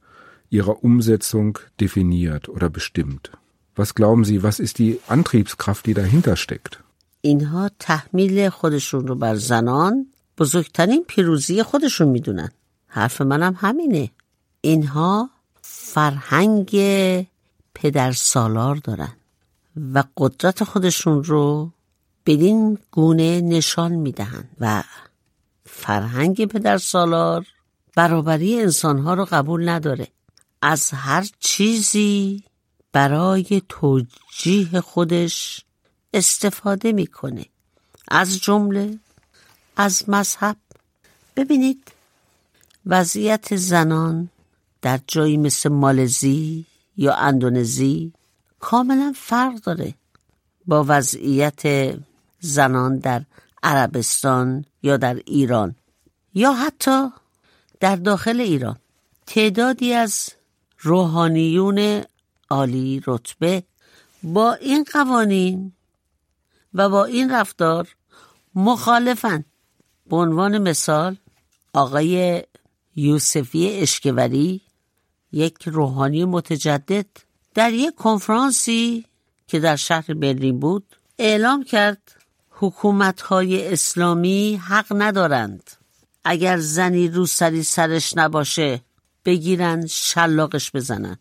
ihrer 0.50 0.84
Umsetzung 0.84 1.60
definiert 1.82 2.48
oder 2.48 2.70
bestimmt. 2.70 3.32
Was 3.75 3.94
glauben 3.94 4.24
Sie, 4.24 4.42
was 4.42 4.60
ist 4.60 4.80
die 4.80 5.00
Antriebskraft, 5.08 5.86
die 5.86 5.94
dahinter 5.94 6.36
steckt? 6.38 6.82
اینها 7.25 7.72
تحمیل 7.80 8.50
خودشون 8.50 9.08
رو 9.08 9.16
بر 9.16 9.36
زنان 9.36 10.08
بزرگترین 10.38 11.04
پیروزی 11.08 11.64
خودشون 11.64 12.08
میدونن 12.08 12.50
حرف 12.88 13.22
منم 13.22 13.56
همینه 13.58 14.12
اینها 14.62 15.30
فرهنگ 15.62 16.70
پدر 17.83 18.13
سالار 18.13 18.77
دارن 18.77 19.17
و 19.95 20.05
قدرت 20.17 20.65
خودشون 20.65 21.25
رو 21.25 21.73
بدین 22.27 22.79
گونه 22.91 23.41
نشان 23.41 23.93
می‌دهند 23.93 24.49
و 24.61 24.83
فرهنگ 25.65 26.47
پدر 26.47 26.79
سالار 26.79 27.47
برابری 27.97 28.61
انسانها 28.61 29.15
رو 29.15 29.25
قبول 29.25 29.69
نداره. 29.69 30.09
از 30.63 30.91
هر 30.91 31.29
چیزی 31.39 32.45
برای 32.93 33.63
توجیه 33.69 34.81
خودش 34.81 35.65
استفاده 36.15 36.93
می‌کنه. 36.93 37.47
از 38.09 38.39
جمله 38.39 38.99
از 39.77 40.09
مذهب. 40.09 40.57
ببینید 41.37 41.93
وضعیت 42.87 43.57
زنان 43.57 44.29
در 44.83 45.01
جایی 45.07 45.37
مثل 45.37 45.69
مالزی 45.69 46.67
یا 47.00 47.14
اندونزی 47.14 48.12
کاملا 48.61 49.12
فرق 49.16 49.54
داره 49.54 49.95
با 50.66 50.85
وضعیت 50.88 51.62
زنان 52.40 52.99
در 52.99 53.25
عربستان 53.62 54.64
یا 54.83 54.97
در 54.97 55.14
ایران 55.14 55.76
یا 56.35 56.52
حتی 56.52 57.09
در 57.80 57.97
داخل 57.97 58.40
ایران. 58.40 58.76
تعدادی 59.26 59.92
از 59.92 60.28
روحانیون 60.78 62.02
عالی 62.50 63.02
رتبه 63.07 63.62
با 64.23 64.52
این 64.52 64.85
قوانین 64.92 65.73
و 66.75 66.88
با 66.88 67.04
این 67.04 67.30
رفتار 67.30 67.97
مخالفن. 68.54 69.45
به 70.07 70.16
عنوان 70.16 70.59
مثال 70.59 71.16
آقای 71.73 72.42
یوسفی 72.97 73.69
اشکوری 73.69 74.62
یک 75.33 75.69
روحانی 75.69 76.25
متجدد 76.25 77.07
در 77.55 77.73
یک 77.73 77.95
کنفرانسی 77.95 79.05
که 79.47 79.61
در 79.61 79.77
شهر 79.77 80.15
برلین 80.15 80.61
بود 80.61 80.97
اعلام 81.19 81.65
کرد 81.65 82.17
حکومتهای 82.51 83.73
اسلامی 83.73 84.57
حق 84.57 84.87
ندارند. 84.91 85.71
اگر 86.25 86.59
زنی 86.59 87.09
رو 87.09 87.27
سری 87.27 87.63
سرش 87.63 88.17
نباشه 88.17 88.81
بگیرن 89.25 89.87
شلاقش 89.87 90.71
بزنن. 90.75 91.19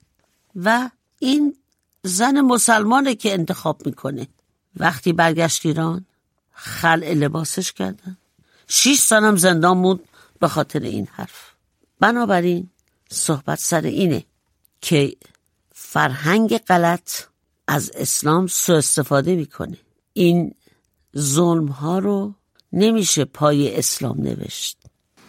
و 0.56 0.90
این 1.20 1.56
زن 2.04 2.42
مسلمانه 2.42 3.16
که 3.16 3.34
انتخاب 3.34 3.86
می‌کنه. 3.86 4.28
وقتی 4.76 5.14
برگشت 5.14 5.66
ایران 5.66 6.06
خلع 6.52 7.14
لباسش 7.14 7.72
کردن. 7.74 8.18
شیش 8.68 9.00
سالم 9.00 9.36
زندان 9.36 9.78
موند 9.78 10.00
به 10.40 10.48
خاطر 10.48 10.80
این 10.80 11.08
حرف. 11.12 11.52
بنابراین 12.00 12.70
صحبت 13.11 13.59
سر 13.59 13.83
اینه 13.83 14.25
که 14.81 15.17
فرهنگ 15.73 16.59
غلط 16.59 17.11
از 17.67 17.91
اسلام 17.95 18.47
سو 18.47 18.73
استفاده 18.73 19.37
میکنه 19.37 19.77
این 20.13 20.55
ظلم 21.19 21.67
ها 21.67 21.99
رو 21.99 22.35
نمیشه 22.73 23.25
پای 23.25 23.77
اسلام 23.77 24.21
نوشت 24.21 24.79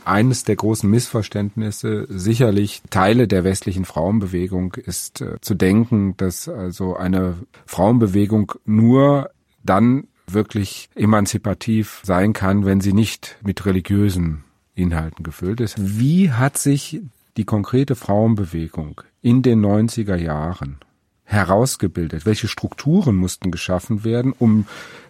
Eines 0.05 0.43
der 0.43 0.55
großen 0.55 0.87
Missverständnisse, 0.87 2.05
sicherlich 2.09 2.83
Teile 2.91 3.27
der 3.27 3.43
westlichen 3.43 3.85
Frauenbewegung, 3.85 4.75
ist 4.75 5.21
äh, 5.21 5.41
zu 5.41 5.55
denken, 5.55 6.15
dass 6.17 6.47
also 6.47 6.95
eine 6.95 7.35
Frauenbewegung 7.65 8.53
nur 8.65 9.31
dann 9.63 10.07
wirklich 10.27 10.89
emanzipativ 10.93 12.01
sein 12.03 12.33
kann, 12.33 12.65
wenn 12.67 12.81
sie 12.81 12.93
nicht 12.93 13.37
mit 13.43 13.65
religiösen 13.65 14.43
Inhalten 14.75 15.23
gefüllt 15.23 15.59
ist. 15.59 15.75
Wie 15.79 16.31
hat 16.31 16.59
sich 16.59 17.01
die 17.36 17.44
konkrete 17.44 17.94
Frauenbewegung 17.94 19.02
in 19.22 19.42
den 19.42 19.64
90er 19.64 20.16
Jahren 20.16 20.78
herausgebildet? 21.24 22.26
Welche 22.26 22.48
Strukturen 22.48 23.16
mussten 23.16 23.50
geschaffen 23.50 24.04
werden, 24.04 24.32
um 24.38 24.66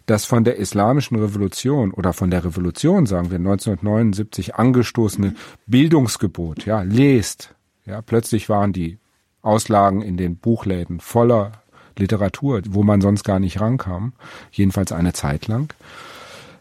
das 0.06 0.24
von 0.24 0.44
der 0.44 0.56
islamischen 0.56 1.18
Revolution 1.18 1.92
oder 1.92 2.12
von 2.12 2.30
der 2.30 2.44
Revolution, 2.44 3.06
sagen 3.06 3.30
wir 3.30 3.38
1979 3.38 4.56
angestoßene 4.56 5.34
Bildungsgebot, 5.66 6.66
ja, 6.66 6.82
lest. 6.82 7.54
Ja, 7.86 8.02
plötzlich 8.02 8.48
waren 8.48 8.72
die 8.72 8.98
Auslagen 9.42 10.02
in 10.02 10.16
den 10.16 10.36
Buchläden 10.36 11.00
voller 11.00 11.52
Literatur, 11.96 12.62
wo 12.68 12.82
man 12.82 13.00
sonst 13.00 13.24
gar 13.24 13.38
nicht 13.38 13.60
rankam, 13.60 14.12
jedenfalls 14.50 14.92
eine 14.92 15.12
Zeit 15.12 15.46
lang. 15.46 15.72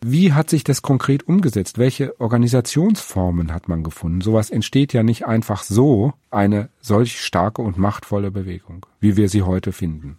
Wie 0.01 0.33
hat 0.33 0.51
sich 0.51 0.65
das 0.65 0.83
konkret 0.83 1.29
umgesetzt? 1.29 1.79
Welche 1.79 2.21
Organisationsformen 2.21 3.53
hat 3.55 3.69
man 3.69 3.83
gefunden? 3.83 4.21
Sowas 4.21 4.51
entsteht 4.51 4.93
ja 4.93 5.03
nicht 5.03 5.27
einfach 5.27 5.63
so, 5.63 6.13
eine 6.31 6.69
solch 6.81 7.21
starke 7.21 7.63
und 7.63 7.79
machtvolle 7.79 8.31
Bewegung, 8.31 8.87
wie 9.01 9.17
wir 9.17 9.29
sie 9.29 9.43
heute 9.43 9.73
finden. 9.73 10.19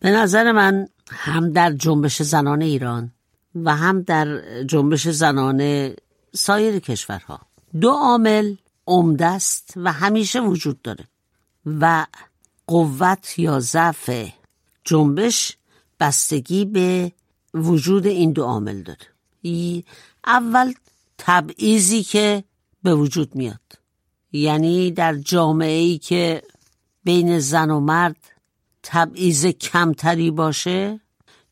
به 0.00 0.10
نظر 0.10 0.52
من 0.52 0.88
هم 1.10 1.52
در 1.52 1.72
جنبش 1.72 2.22
زنان 2.22 2.62
ایران 2.62 3.12
و 3.54 3.76
هم 3.76 4.02
در 4.02 4.42
جنبش 4.64 5.08
زنان 5.08 5.90
سایر 6.34 6.78
کشورها 6.78 7.40
دو 7.80 7.90
عامل 7.90 8.56
عمده 8.86 9.26
است 9.26 9.72
و 9.76 9.92
همیشه 9.92 10.40
وجود 10.40 10.82
داره 10.82 11.04
و 11.66 12.06
قوت 12.66 13.38
یا 13.38 13.60
ضعف 13.60 14.10
جنبش 14.84 15.56
بستگی 16.00 16.64
به 16.64 17.12
وجود 17.54 18.06
این 18.06 18.32
دو 18.32 18.44
عامل 18.44 18.82
داره 18.82 19.07
اول 20.25 20.73
تبعیضی 21.17 22.03
که 22.03 22.43
به 22.83 22.95
وجود 22.95 23.35
میاد. 23.35 23.59
یعنی 24.31 24.91
در 24.91 25.15
جامعه 25.15 25.79
ای 25.79 25.97
که 25.97 26.43
بین 27.03 27.39
زن 27.39 27.71
و 27.71 27.79
مرد 27.79 28.17
تبعیض 28.83 29.45
کمتری 29.45 30.31
باشه 30.31 30.99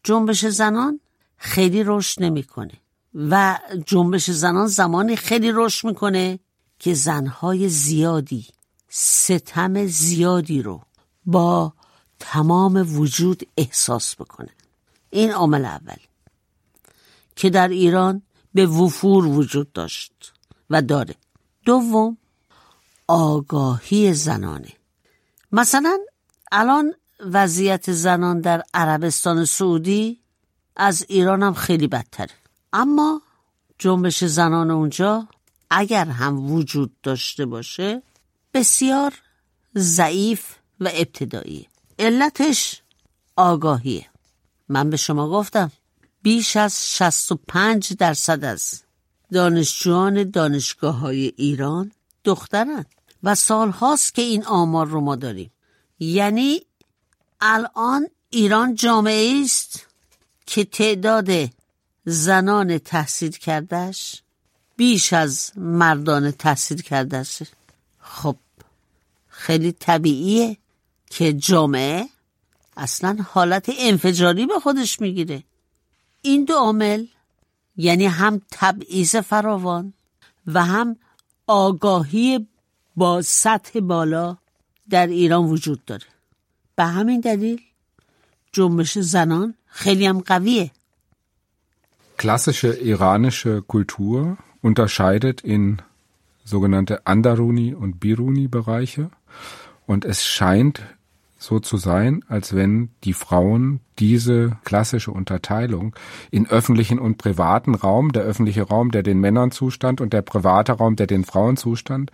جنبش 0.04 0.46
زنان 0.46 1.00
خیلی 1.38 1.84
رشد 1.86 2.24
نمی‌کنه. 2.24 2.74
و 3.16 3.60
جنبش 3.86 4.32
زنان 4.32 4.68
زمانی 4.68 5.16
خیلی 5.16 5.52
رشد 5.54 5.88
می‌کنه 5.88 6.40
که 6.80 6.94
زنهای 6.94 7.70
زیادی 7.70 8.48
ستم 8.90 9.86
زیادی 9.86 10.62
رو 10.62 10.82
با 11.26 11.74
تمام 12.20 13.00
وجود 13.00 13.44
احساس 13.58 14.16
بکنه. 14.16 14.50
این 15.10 15.32
عامل 15.32 15.66
اول. 15.66 15.96
که 17.38 17.50
در 17.50 17.68
ایران 17.68 18.22
به 18.54 18.66
وفور 18.66 19.26
وجود 19.26 19.72
داشت 19.74 20.34
و 20.70 20.82
داره. 20.82 21.16
دوم 21.66 22.18
آگاهی 23.08 24.14
زنانه. 24.14 24.74
مثلا 25.52 26.00
الان 26.52 26.94
وضعیت 27.20 27.92
زنان 27.92 28.42
در 28.42 28.64
عربستان 28.74 29.46
سعودی 29.46 30.20
از 30.76 31.06
ایران 31.10 31.44
هم 31.44 31.54
خیلی 31.54 31.88
بدتره. 31.88 32.36
اما 32.74 33.22
جنبش 33.80 34.24
زنان 34.24 34.72
اونجا 34.72 35.28
اگر 35.70 36.06
هم 36.06 36.52
وجود 36.52 36.92
داشته 37.04 37.46
باشه 37.46 38.02
بسیار 38.54 39.14
ضعیف 39.78 40.56
و 40.80 40.90
ابتدایی 40.94 41.68
علتش 42.00 42.82
آگاهیه. 43.36 44.06
من 44.70 44.90
به 44.90 44.98
شما 44.98 45.30
گفتم 45.30 45.72
بیش 46.22 46.58
از 46.58 46.96
65 46.96 47.94
درصد 47.94 48.44
از 48.44 48.84
دانشجویان 49.34 50.30
دانشگاه 50.30 50.96
های 50.96 51.34
ایران 51.38 51.92
دخترن 52.24 52.86
و 53.24 53.36
سالهاست 53.36 54.14
که 54.14 54.22
این 54.22 54.46
آمار 54.46 54.88
رو 54.88 55.02
ما 55.02 55.16
داریم. 55.16 55.52
یعنی 56.00 56.62
الان 57.42 58.08
ایران 58.30 58.76
جامعه 58.76 59.42
است 59.44 59.88
که 60.46 60.66
تعداد 60.66 61.50
زنان 62.06 62.78
تحصیل 62.78 63.32
کردهش 63.32 64.22
بیش 64.78 65.14
از 65.14 65.52
مردان 65.56 66.32
تحصیل 66.32 66.82
کردهش 66.82 67.42
خب 68.00 68.36
خیلی 69.28 69.72
طبیعیه 69.72 70.58
که 71.10 71.34
جامعه 71.34 72.10
اصلا 72.78 73.18
حالت 73.30 73.72
انفجاری 73.80 74.46
به 74.46 74.60
خودش 74.60 75.02
می‌گیره. 75.02 75.44
این 76.27 76.45
دو 76.45 76.55
عامل 76.55 77.07
یعنی 77.77 78.07
هم 78.07 78.41
تبعیض 78.51 79.17
فراوان 79.17 79.93
و 80.47 80.65
هم 80.65 80.97
آگاهی 81.47 82.47
با 82.97 83.23
سطح 83.23 83.81
بالا 83.81 84.37
در 84.91 85.07
ایران 85.07 85.45
وجود 85.45 85.85
داره 85.85 86.07
به 86.77 86.85
همین 86.85 87.21
دلیل 87.21 87.61
جنبش 88.53 88.99
زنان 88.99 89.55
خیلی 89.67 90.07
هم 90.07 90.21
قویه 90.21 90.71
Klassische 92.19 92.75
iranische 92.75 93.63
Kultur 93.63 94.39
unterscheidet 94.61 95.41
in 95.41 95.83
sogenannte 96.45 97.07
Andaruni 97.07 97.75
und 97.75 97.99
Biruni 97.99 98.47
Bereiche 98.47 99.11
und 99.87 100.05
es 100.05 100.25
scheint 100.25 100.83
so 101.38 101.60
zu 101.60 101.78
sein, 101.78 102.24
als 102.28 102.56
wenn 102.56 102.90
die 103.04 103.14
Frauen 103.14 103.80
diese 104.00 104.58
klassische 104.64 105.12
Unterteilung 105.12 105.96
in 106.32 106.48
öffentlichen 106.48 107.00
und 107.00 107.18
privaten 107.18 107.76
Raum, 107.76 108.12
der 108.12 108.24
öffentliche 108.24 108.64
Raum, 108.64 108.92
der 108.92 109.04
den 109.04 109.20
Männern 109.20 109.52
zustand 109.52 110.02
und 110.02 110.14
der 110.14 110.22
private 110.22 110.74
Raum, 110.74 110.96
der 110.96 111.08
den 111.08 111.24
Frauen 111.24 111.58
zustand, 111.58 112.12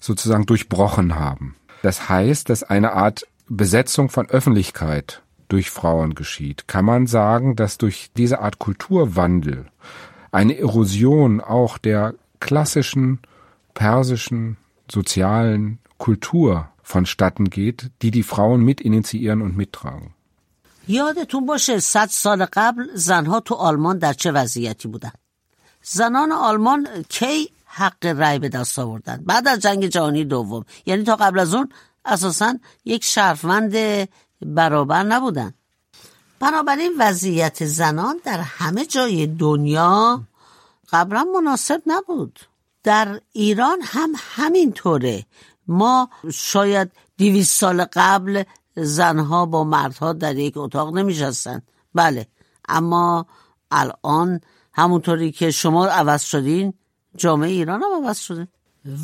sozusagen 0.00 0.46
durchbrochen 0.46 1.16
haben. 1.16 1.56
Das 1.82 2.08
heißt, 2.08 2.48
dass 2.48 2.62
eine 2.62 2.92
Art 2.92 3.26
Besetzung 3.48 4.08
von 4.08 4.28
Öffentlichkeit 4.30 5.22
durch 5.48 5.70
Frauen 5.70 6.14
geschieht. 6.14 6.66
Kann 6.66 6.84
man 6.84 7.06
sagen, 7.06 7.56
dass 7.56 7.76
durch 7.76 8.10
diese 8.16 8.40
Art 8.40 8.58
Kulturwandel 8.58 9.66
eine 10.30 10.58
Erosion 10.58 11.40
auch 11.40 11.76
der 11.76 12.14
klassischen 12.40 13.20
persischen 13.74 14.56
sozialen 14.90 15.78
Kultur 15.98 16.71
vonstatten 16.82 17.50
geht, 17.50 17.90
die 18.02 18.10
die 18.10 18.22
Frauen 18.22 18.62
mit 18.62 18.80
initiieren 18.80 19.42
und 19.42 19.56
mittragen. 19.56 20.14
یادتون 20.88 21.46
باشه 21.46 21.78
صد 21.78 22.08
سال 22.10 22.44
قبل 22.52 22.86
زنها 22.94 23.40
تو 23.40 23.54
آلمان 23.54 23.98
در 23.98 24.12
چه 24.12 24.32
وضعیتی 24.32 24.88
بودن؟ 24.88 25.12
زنان 25.82 26.32
آلمان 26.32 26.88
کی 27.08 27.50
حق 27.64 28.06
رأی 28.06 28.38
به 28.38 28.48
دست 28.48 28.78
آوردن؟ 28.78 29.22
بعد 29.26 29.48
از 29.48 29.58
جنگ 29.58 29.86
جهانی 29.86 30.24
دوم. 30.24 30.64
یعنی 30.86 31.02
تا 31.04 31.16
قبل 31.16 31.38
از 31.38 31.54
اون 31.54 31.68
اساسا 32.04 32.58
یک 32.84 33.04
شرفمند 33.04 34.08
برابر 34.46 35.02
نبودن. 35.02 35.54
بنابراین 36.40 36.92
وضعیت 36.98 37.64
زنان 37.64 38.20
در 38.24 38.40
همه 38.40 38.86
جای 38.86 39.26
دنیا 39.26 40.22
قبلا 40.92 41.26
مناسب 41.34 41.82
نبود. 41.86 42.38
در 42.82 43.20
ایران 43.32 43.78
هم 43.82 44.12
همینطوره. 44.16 45.24
ما 45.68 46.10
شاید 46.32 46.90
دیویس 47.16 47.50
سال 47.50 47.84
قبل 47.92 48.42
زنها 48.76 49.46
با 49.46 49.64
مردها 49.64 50.12
در 50.12 50.36
یک 50.36 50.56
اتاق 50.56 50.94
نمیشستن 50.96 51.62
بله 51.94 52.26
اما 52.68 53.26
الان 53.70 54.40
همونطوری 54.72 55.32
که 55.32 55.50
شما 55.50 55.86
عوض 55.86 56.22
شدین 56.22 56.74
جامعه 57.16 57.50
ایران 57.50 57.82
هم 57.82 58.04
عوض 58.06 58.18
شده. 58.18 58.48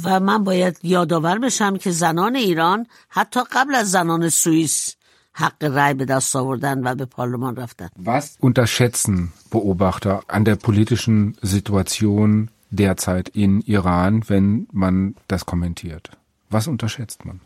و 0.04 0.20
من 0.20 0.44
باید 0.44 0.78
یادآور 0.82 1.38
بشم 1.38 1.76
که 1.76 1.90
زنان 1.90 2.36
ایران 2.36 2.86
حتی 3.08 3.40
قبل 3.52 3.74
از 3.74 3.90
زنان 3.90 4.28
سوئیس 4.28 4.94
حق 5.32 5.64
رأی 5.64 5.94
به 5.94 6.04
دست 6.04 6.36
آوردن 6.36 6.86
و 6.86 6.94
به 6.94 7.04
پارلمان 7.04 7.56
رفتن. 7.56 7.88
Was 8.04 8.36
unterschätzen 8.40 9.32
Beobachter 9.50 10.22
an 10.28 10.44
der 10.44 10.56
politischen 10.56 11.36
Situation 11.42 12.50
derzeit 12.70 13.28
in 13.28 13.60
Iran, 13.60 14.28
wenn 14.28 14.66
man 14.72 15.14
das 15.28 15.46
kommentiert? 15.46 16.17
Was 16.50 16.66
unterschätzt 16.66 17.24
man? 17.24 17.40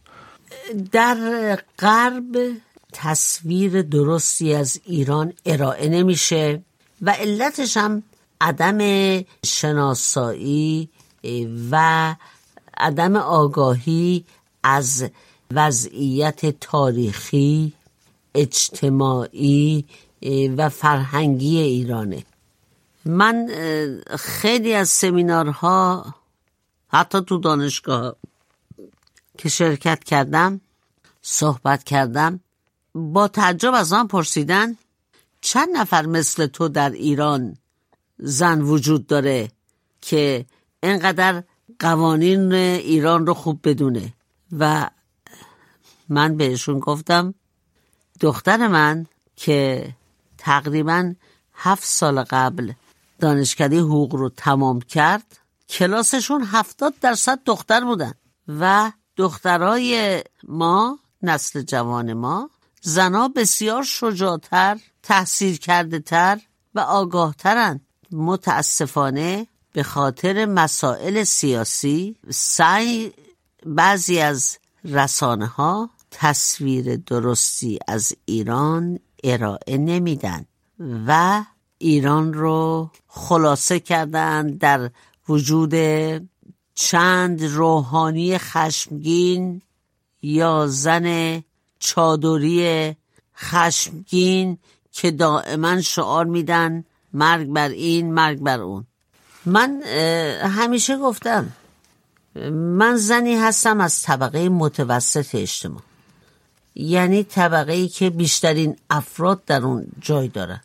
در 0.93 1.59
غرب 1.79 2.37
تصویر 2.93 3.83
درستی 3.83 4.55
از 4.55 4.81
ایران 4.85 5.33
ارائه 5.47 5.89
نمیشه 5.89 6.63
و 7.03 7.11
علتش 7.11 7.77
هم 7.77 8.03
عدم 8.41 8.79
شناسایی 9.47 10.89
و 11.71 12.15
عدم 12.77 13.17
آگاهی 13.17 14.25
از 14.63 15.11
وضعیت 15.51 16.61
تاریخی 16.61 17.73
اجتماعی 18.35 19.85
و 20.57 20.69
فرهنگی 20.69 21.59
ایرانه 21.59 22.25
من 23.05 23.49
خیلی 24.19 24.75
از 24.75 24.89
سمینارها 24.89 26.15
حتی 26.89 27.21
تو 27.21 27.39
دانشگاه 27.39 28.17
که 29.39 29.49
شرکت 29.49 30.05
کردم 30.05 30.61
صحبت 31.23 31.85
کردم 31.85 32.41
با 32.95 33.29
تعجب 33.29 33.75
از 33.75 33.93
آن 33.93 34.07
پرسیدن 34.07 34.77
چند 35.41 35.69
نفر 35.77 36.07
مثل 36.07 36.47
تو 36.47 36.69
در 36.69 36.91
ایران 36.91 37.57
زن 38.19 38.61
وجود 38.61 39.07
داره 39.07 39.49
که 40.01 40.47
اینقدر 40.83 41.43
قوانین 41.79 42.53
ایران 42.53 43.27
رو 43.27 43.35
خوب 43.35 43.69
بدونه؟ 43.69 44.13
و 44.59 44.91
من 46.09 46.37
بهشون 46.37 46.79
گفتم 46.79 47.35
دختر 48.21 48.69
من 48.69 49.07
که 49.37 49.89
تقریبا 50.39 51.15
هفت 51.55 51.85
سال 51.85 52.25
قبل 52.25 52.73
دانشکده 53.19 53.81
حقوق 53.81 54.15
رو 54.15 54.29
تمام 54.29 54.81
کرد 54.81 55.39
کلاسشون 55.69 56.43
هفتاد 56.43 56.95
درصد 57.01 57.41
دختر 57.47 57.85
بودن 57.85 58.13
و 58.49 58.93
دخترای 59.23 60.23
ما 60.49 60.99
نسل 61.23 61.63
جوان 61.63 62.13
ما 62.13 62.51
زنا 62.81 63.29
بسیار 63.29 63.83
شجاعتر 63.83 64.79
تحصیل 65.03 65.57
کرده 65.57 65.99
تر 65.99 66.41
و 66.75 66.81
آگاهترند. 66.81 67.81
متاسفانه 68.13 69.47
به 69.73 69.83
خاطر 69.83 70.47
مسائل 70.47 71.25
سیاسی 71.25 72.17
سعی 72.31 73.13
بعضی 73.67 74.19
از 74.21 74.59
رسانه 74.85 75.47
ها 75.47 75.91
تصویر 76.11 76.97
درستی 76.97 77.79
از 77.89 78.13
ایران 78.25 78.99
ارائه 79.25 79.79
نمیدن 79.79 80.45
و 81.07 81.43
ایران 81.79 82.33
رو 82.33 82.91
خلاصه 83.09 83.81
کردن 83.81 84.47
در 84.47 84.91
وجود 85.29 85.75
چند 86.75 87.43
روحانی 87.45 88.39
خشمگین 88.39 89.63
یا 90.23 90.67
زن 90.67 91.43
چادری 91.79 92.97
خشمگین 93.37 94.59
که 94.93 95.11
دائما 95.11 95.81
شعار 95.81 96.25
میدن 96.25 96.85
مرگ 97.13 97.49
بر 97.49 97.69
این 97.69 98.15
مرگ 98.15 98.39
بر 98.39 98.61
اون. 98.61 98.87
من 99.47 99.83
همیشه 100.43 100.97
گفتم 100.99 101.53
من 102.51 102.97
زنی 102.97 103.35
هستم 103.35 103.81
از 103.81 104.03
طبقه 104.03 104.49
متوسط 104.49 105.35
اجتماع. 105.35 105.83
یعنی 106.75 107.25
طبقه 107.25 107.73
ای 107.73 107.89
که 107.89 108.11
بیشترین 108.11 108.77
افراد 108.91 109.45
در 109.45 109.63
اون 109.63 109.87
جای 110.01 110.29
دارن. 110.29 110.61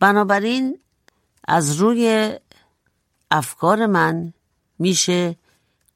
بنابراین 0.00 0.78
از 1.48 1.76
روی 1.76 2.34
افکار 3.30 3.86
من 3.86 4.32
میشه 4.78 5.36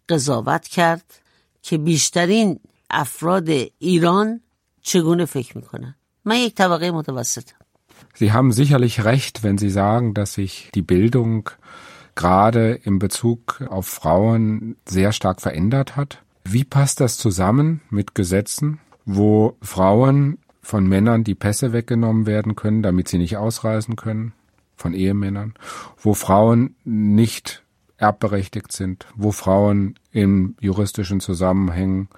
قضاوت 0.09 0.67
کرد 0.67 1.21
که 1.61 1.77
بیشترین 1.77 2.59
افراد 2.89 3.49
ایران 3.79 4.41
چگونه 4.81 5.25
فکر 5.25 5.57
میکنن 5.57 5.95
من 6.25 6.35
یک 6.35 6.55
طبقه 6.55 6.91
متوسطم 6.91 7.55
Sie 8.15 8.31
haben 8.31 8.51
sicherlich 8.51 9.03
recht, 9.03 9.43
wenn 9.43 9.57
Sie 9.57 9.69
sagen, 9.69 10.13
dass 10.13 10.33
sich 10.33 10.71
die 10.73 10.81
Bildung 10.81 11.49
gerade 12.15 12.73
in 12.73 12.99
Bezug 12.99 13.61
auf 13.69 13.87
Frauen 13.87 14.75
sehr 14.85 15.11
stark 15.11 15.41
verändert 15.41 15.95
hat. 15.95 16.21
Wie 16.43 16.63
passt 16.63 16.99
das 16.99 17.17
zusammen 17.17 17.81
mit 17.89 18.15
Gesetzen, 18.15 18.79
wo 19.05 19.57
Frauen 19.61 20.37
von 20.61 20.87
Männern 20.87 21.23
die 21.23 21.35
Pässe 21.35 21.71
weggenommen 21.71 22.25
werden 22.25 22.55
können, 22.55 22.83
damit 22.83 23.07
sie 23.07 23.17
nicht 23.17 23.37
ausreisen 23.37 23.95
können, 23.95 24.33
von 24.75 24.93
Ehemännern, 24.93 25.53
wo 25.97 26.13
Frauen 26.13 26.75
nicht 26.83 27.62
erbberechtigt 27.96 28.72
sind, 28.72 29.06
wo 29.14 29.32
Frauen 29.32 29.94
in 30.12 30.56
juristischen 30.60 31.20
Zusammenhängen 31.20 32.08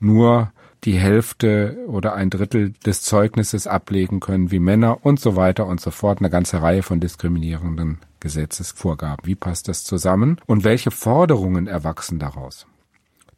nur 0.00 0.52
die 0.84 0.98
Hälfte 0.98 1.78
oder 1.88 2.14
ein 2.14 2.30
Drittel 2.30 2.72
des 2.84 3.02
Zeugnisses 3.02 3.66
ablegen 3.66 4.20
können 4.20 4.50
wie 4.50 4.60
Männer 4.60 5.04
und 5.04 5.18
so 5.18 5.34
weiter 5.34 5.66
und 5.66 5.80
so 5.80 5.90
fort. 5.90 6.20
Eine 6.20 6.30
ganze 6.30 6.62
Reihe 6.62 6.82
von 6.82 7.00
diskriminierenden 7.00 7.98
Gesetzesvorgaben. 8.20 9.26
Wie 9.26 9.34
passt 9.34 9.68
das 9.68 9.84
zusammen? 9.84 10.40
Und 10.46 10.64
welche 10.64 10.90
Forderungen 10.90 11.66
erwachsen 11.66 12.18
daraus? 12.18 12.66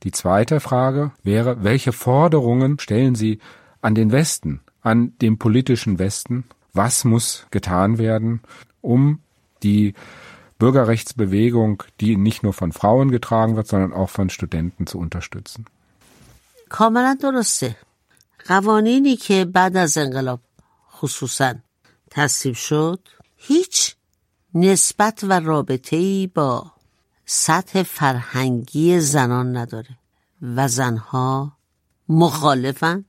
Die 0.02 0.12
zweite 0.12 0.61
Frage 0.61 1.12
wäre, 1.22 1.64
welche 1.64 1.92
Forderungen 1.92 2.78
stellen 2.78 3.14
Sie 3.14 3.38
an 3.80 3.94
den 3.94 4.12
Westen, 4.12 4.61
an 4.82 5.14
den 5.20 5.38
politischen 5.38 5.98
Westen? 5.98 6.44
Was 6.72 7.04
muss 7.04 7.46
getan 7.50 7.98
werden, 7.98 8.40
um 8.80 9.20
die 9.62 9.94
Bürgerrechtsbewegung, 10.58 11.82
die 12.00 12.16
nicht 12.16 12.42
nur 12.42 12.52
von 12.52 12.72
Frauen 12.72 13.10
getragen 13.10 13.56
wird, 13.56 13.68
sondern 13.68 13.92
auch 13.92 14.10
von 14.10 14.28
Studenten 14.30 14.86
zu 14.86 14.98
unterstützen. 14.98 15.64
کاملا 16.68 17.14
درسته. 17.14 17.76
قوانینی 18.48 19.16
که 19.16 19.44
بعد 19.44 19.76
از 19.76 19.98
انقلاب 19.98 20.40
خصوصا 20.90 21.54
تصویب 22.10 22.54
شد 22.54 23.08
هیچ 23.36 23.96
نسبت 24.54 25.24
و 25.24 25.40
رابطه‌ای 25.40 26.26
با 26.26 26.72
سطح 27.26 27.82
فرهنگی 27.82 29.00
زنان 29.00 29.56
نداره 29.56 29.98
و 30.42 30.68
زنها 30.68 31.52
مخالفن. 32.08 33.04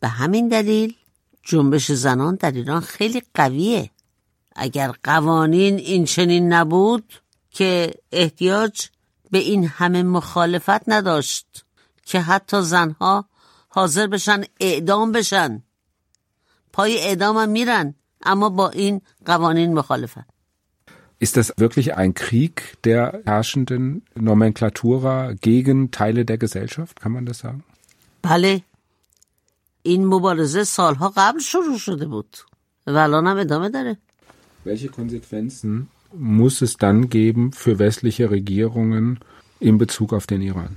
به 0.00 0.08
همین 0.08 0.48
دلیل 0.48 0.96
جنبش 1.42 1.92
زنان 1.92 2.34
در 2.34 2.52
ایران 2.52 2.80
خیلی 2.80 3.22
قویه. 3.34 3.90
اگر 4.56 4.92
قوانین 5.02 5.78
این 5.78 6.04
چنین 6.04 6.52
نبود 6.52 7.12
که 7.50 7.94
احتیاج 8.12 8.88
به 9.30 9.38
این 9.38 9.64
همه 9.64 10.02
مخالفت 10.02 10.88
نداشت 10.88 11.64
که 12.04 12.20
حتی 12.20 12.62
زنها 12.62 13.28
حاضر 13.68 14.06
بشن 14.06 14.44
اعدام 14.60 15.12
بشن 15.12 15.62
پای 16.72 16.98
اعدام 16.98 17.36
هم 17.36 17.48
میرن 17.48 17.94
اما 18.22 18.48
با 18.48 18.68
این 18.68 19.00
قوانین 19.26 19.74
مخالفن 19.74 20.24
Ist 21.18 21.38
das 21.38 21.54
wirklich 21.56 21.96
ein 21.96 22.12
Krieg 22.12 22.54
der 22.84 23.22
herrschenden 23.24 24.02
Nomenklatura 24.14 25.32
gegen 25.32 25.90
Teile 25.90 26.26
der 26.26 26.36
Gesellschaft? 26.36 27.00
Kann 27.00 27.12
man 27.12 27.24
das 27.24 27.38
sagen? 27.38 27.64
بله 28.22 28.62
این 29.82 30.06
مبارزه 30.06 30.64
سالها 30.64 31.12
قبل 31.16 31.38
شروع 31.38 31.78
شده 31.78 32.06
بود 32.06 32.36
و 32.86 32.96
الان 32.96 33.26
هم 33.26 33.36
ادامه 33.36 33.68
داره 33.68 33.96
Welche 34.70 34.88
Konsequenzen 34.88 35.70
muss 36.12 36.56
es 36.66 36.72
dann 36.84 36.98
geben 37.08 37.44
für 37.62 37.74
westliche 37.78 38.24
Regierungen 38.36 39.20
in 39.68 39.74
Bezug 39.78 40.08
auf 40.12 40.26
den 40.26 40.42
Iran? 40.42 40.76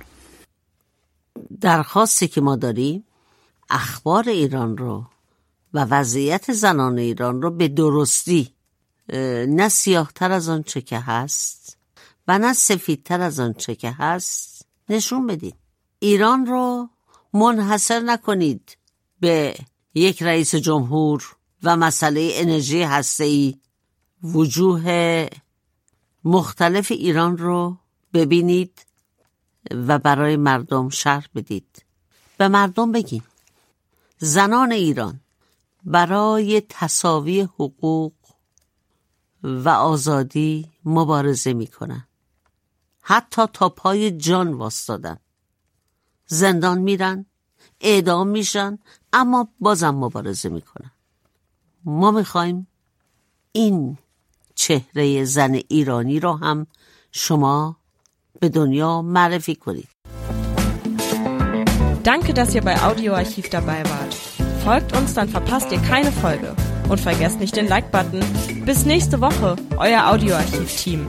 درخواستی 1.60 2.28
که 2.28 2.40
ما 2.40 2.56
داریم 2.56 3.04
اخبار 3.70 4.28
ایران 4.28 4.76
رو 4.76 5.06
و 5.74 5.84
وضعیت 5.84 6.52
زنان 6.52 6.98
ایران 6.98 7.42
رو 7.42 7.50
به 7.50 7.68
درستی 7.68 8.54
نه 9.48 9.68
سیاهتر 9.68 10.32
از 10.32 10.48
آنچه 10.48 10.80
که 10.80 10.98
هست 10.98 11.78
و 12.28 12.38
نه 12.38 12.52
سفیدتر 12.52 13.20
از 13.20 13.40
آنچه 13.40 13.74
که 13.74 13.90
هست. 13.90 14.66
نشون 14.88 15.26
بدید 15.26 15.54
ایران 15.98 16.46
رو 16.46 16.88
منحصر 17.32 18.00
نکنید 18.00 18.76
به 19.20 19.54
یک 19.94 20.22
رئیس 20.22 20.54
جمهور 20.54 21.36
و 21.62 21.76
مسئله 21.76 22.30
انرژی 22.34 22.82
هسته‌ای. 22.82 23.60
وجوه 24.22 25.28
مختلف 26.24 26.90
ایران 26.90 27.38
رو 27.38 27.76
ببینید 28.14 28.86
و 29.70 29.98
برای 29.98 30.36
مردم 30.36 30.88
شرح 30.88 31.26
بدید. 31.34 31.84
به 32.36 32.48
مردم 32.48 32.92
بگین. 32.92 33.22
زنان 34.18 34.72
ایران 34.72 35.20
برای 35.84 36.62
تساوی 36.68 37.40
حقوق 37.40 38.12
و 39.42 39.68
آزادی 39.68 40.68
مبارزه 40.84 41.52
می‌کنن. 41.52 42.06
حتی 43.02 43.42
تا 43.52 43.68
پای 43.68 44.10
جان 44.10 44.52
واستادن 44.52 45.18
زندان 46.26 46.78
میرن 46.78 47.26
اعدام 47.80 48.28
میشن 48.28 48.78
اما 49.12 49.48
بازم 49.60 49.94
مبارزه 49.94 50.48
می‌کنن. 50.48 50.90
ما 51.84 52.10
می‌خوایم 52.10 52.66
این 53.52 53.98
چهره 54.59 55.23
زن 55.23 55.59
ایرانی 55.67 56.19
رو 56.19 56.33
هم 56.33 56.67
شما 57.11 57.77
به 58.39 58.49
دنیا 58.49 59.01
معرفی 59.01 59.55
کنید 59.55 59.87
Danke, 62.03 62.35
dass 62.35 62.53
ihr 62.53 62.61
bei 62.61 62.79
Audioarchiv 62.83 63.49
dabei 63.49 63.83
wart. 63.93 64.13
Folgt 64.63 64.95
uns, 64.95 65.15
dann 65.15 65.27
verpasst 65.27 65.71
ihr 65.71 65.79
keine 65.79 66.11
Folge. 66.11 66.55
Und 66.87 66.99
vergesst 66.99 67.39
nicht 67.39 67.55
den 67.55 67.67
Like-Button. 67.67 68.19
Bis 68.63 68.85
nächste 68.85 69.21
Woche, 69.21 69.55
euer 69.77 70.01
Audioarchiv-Team. 70.11 71.01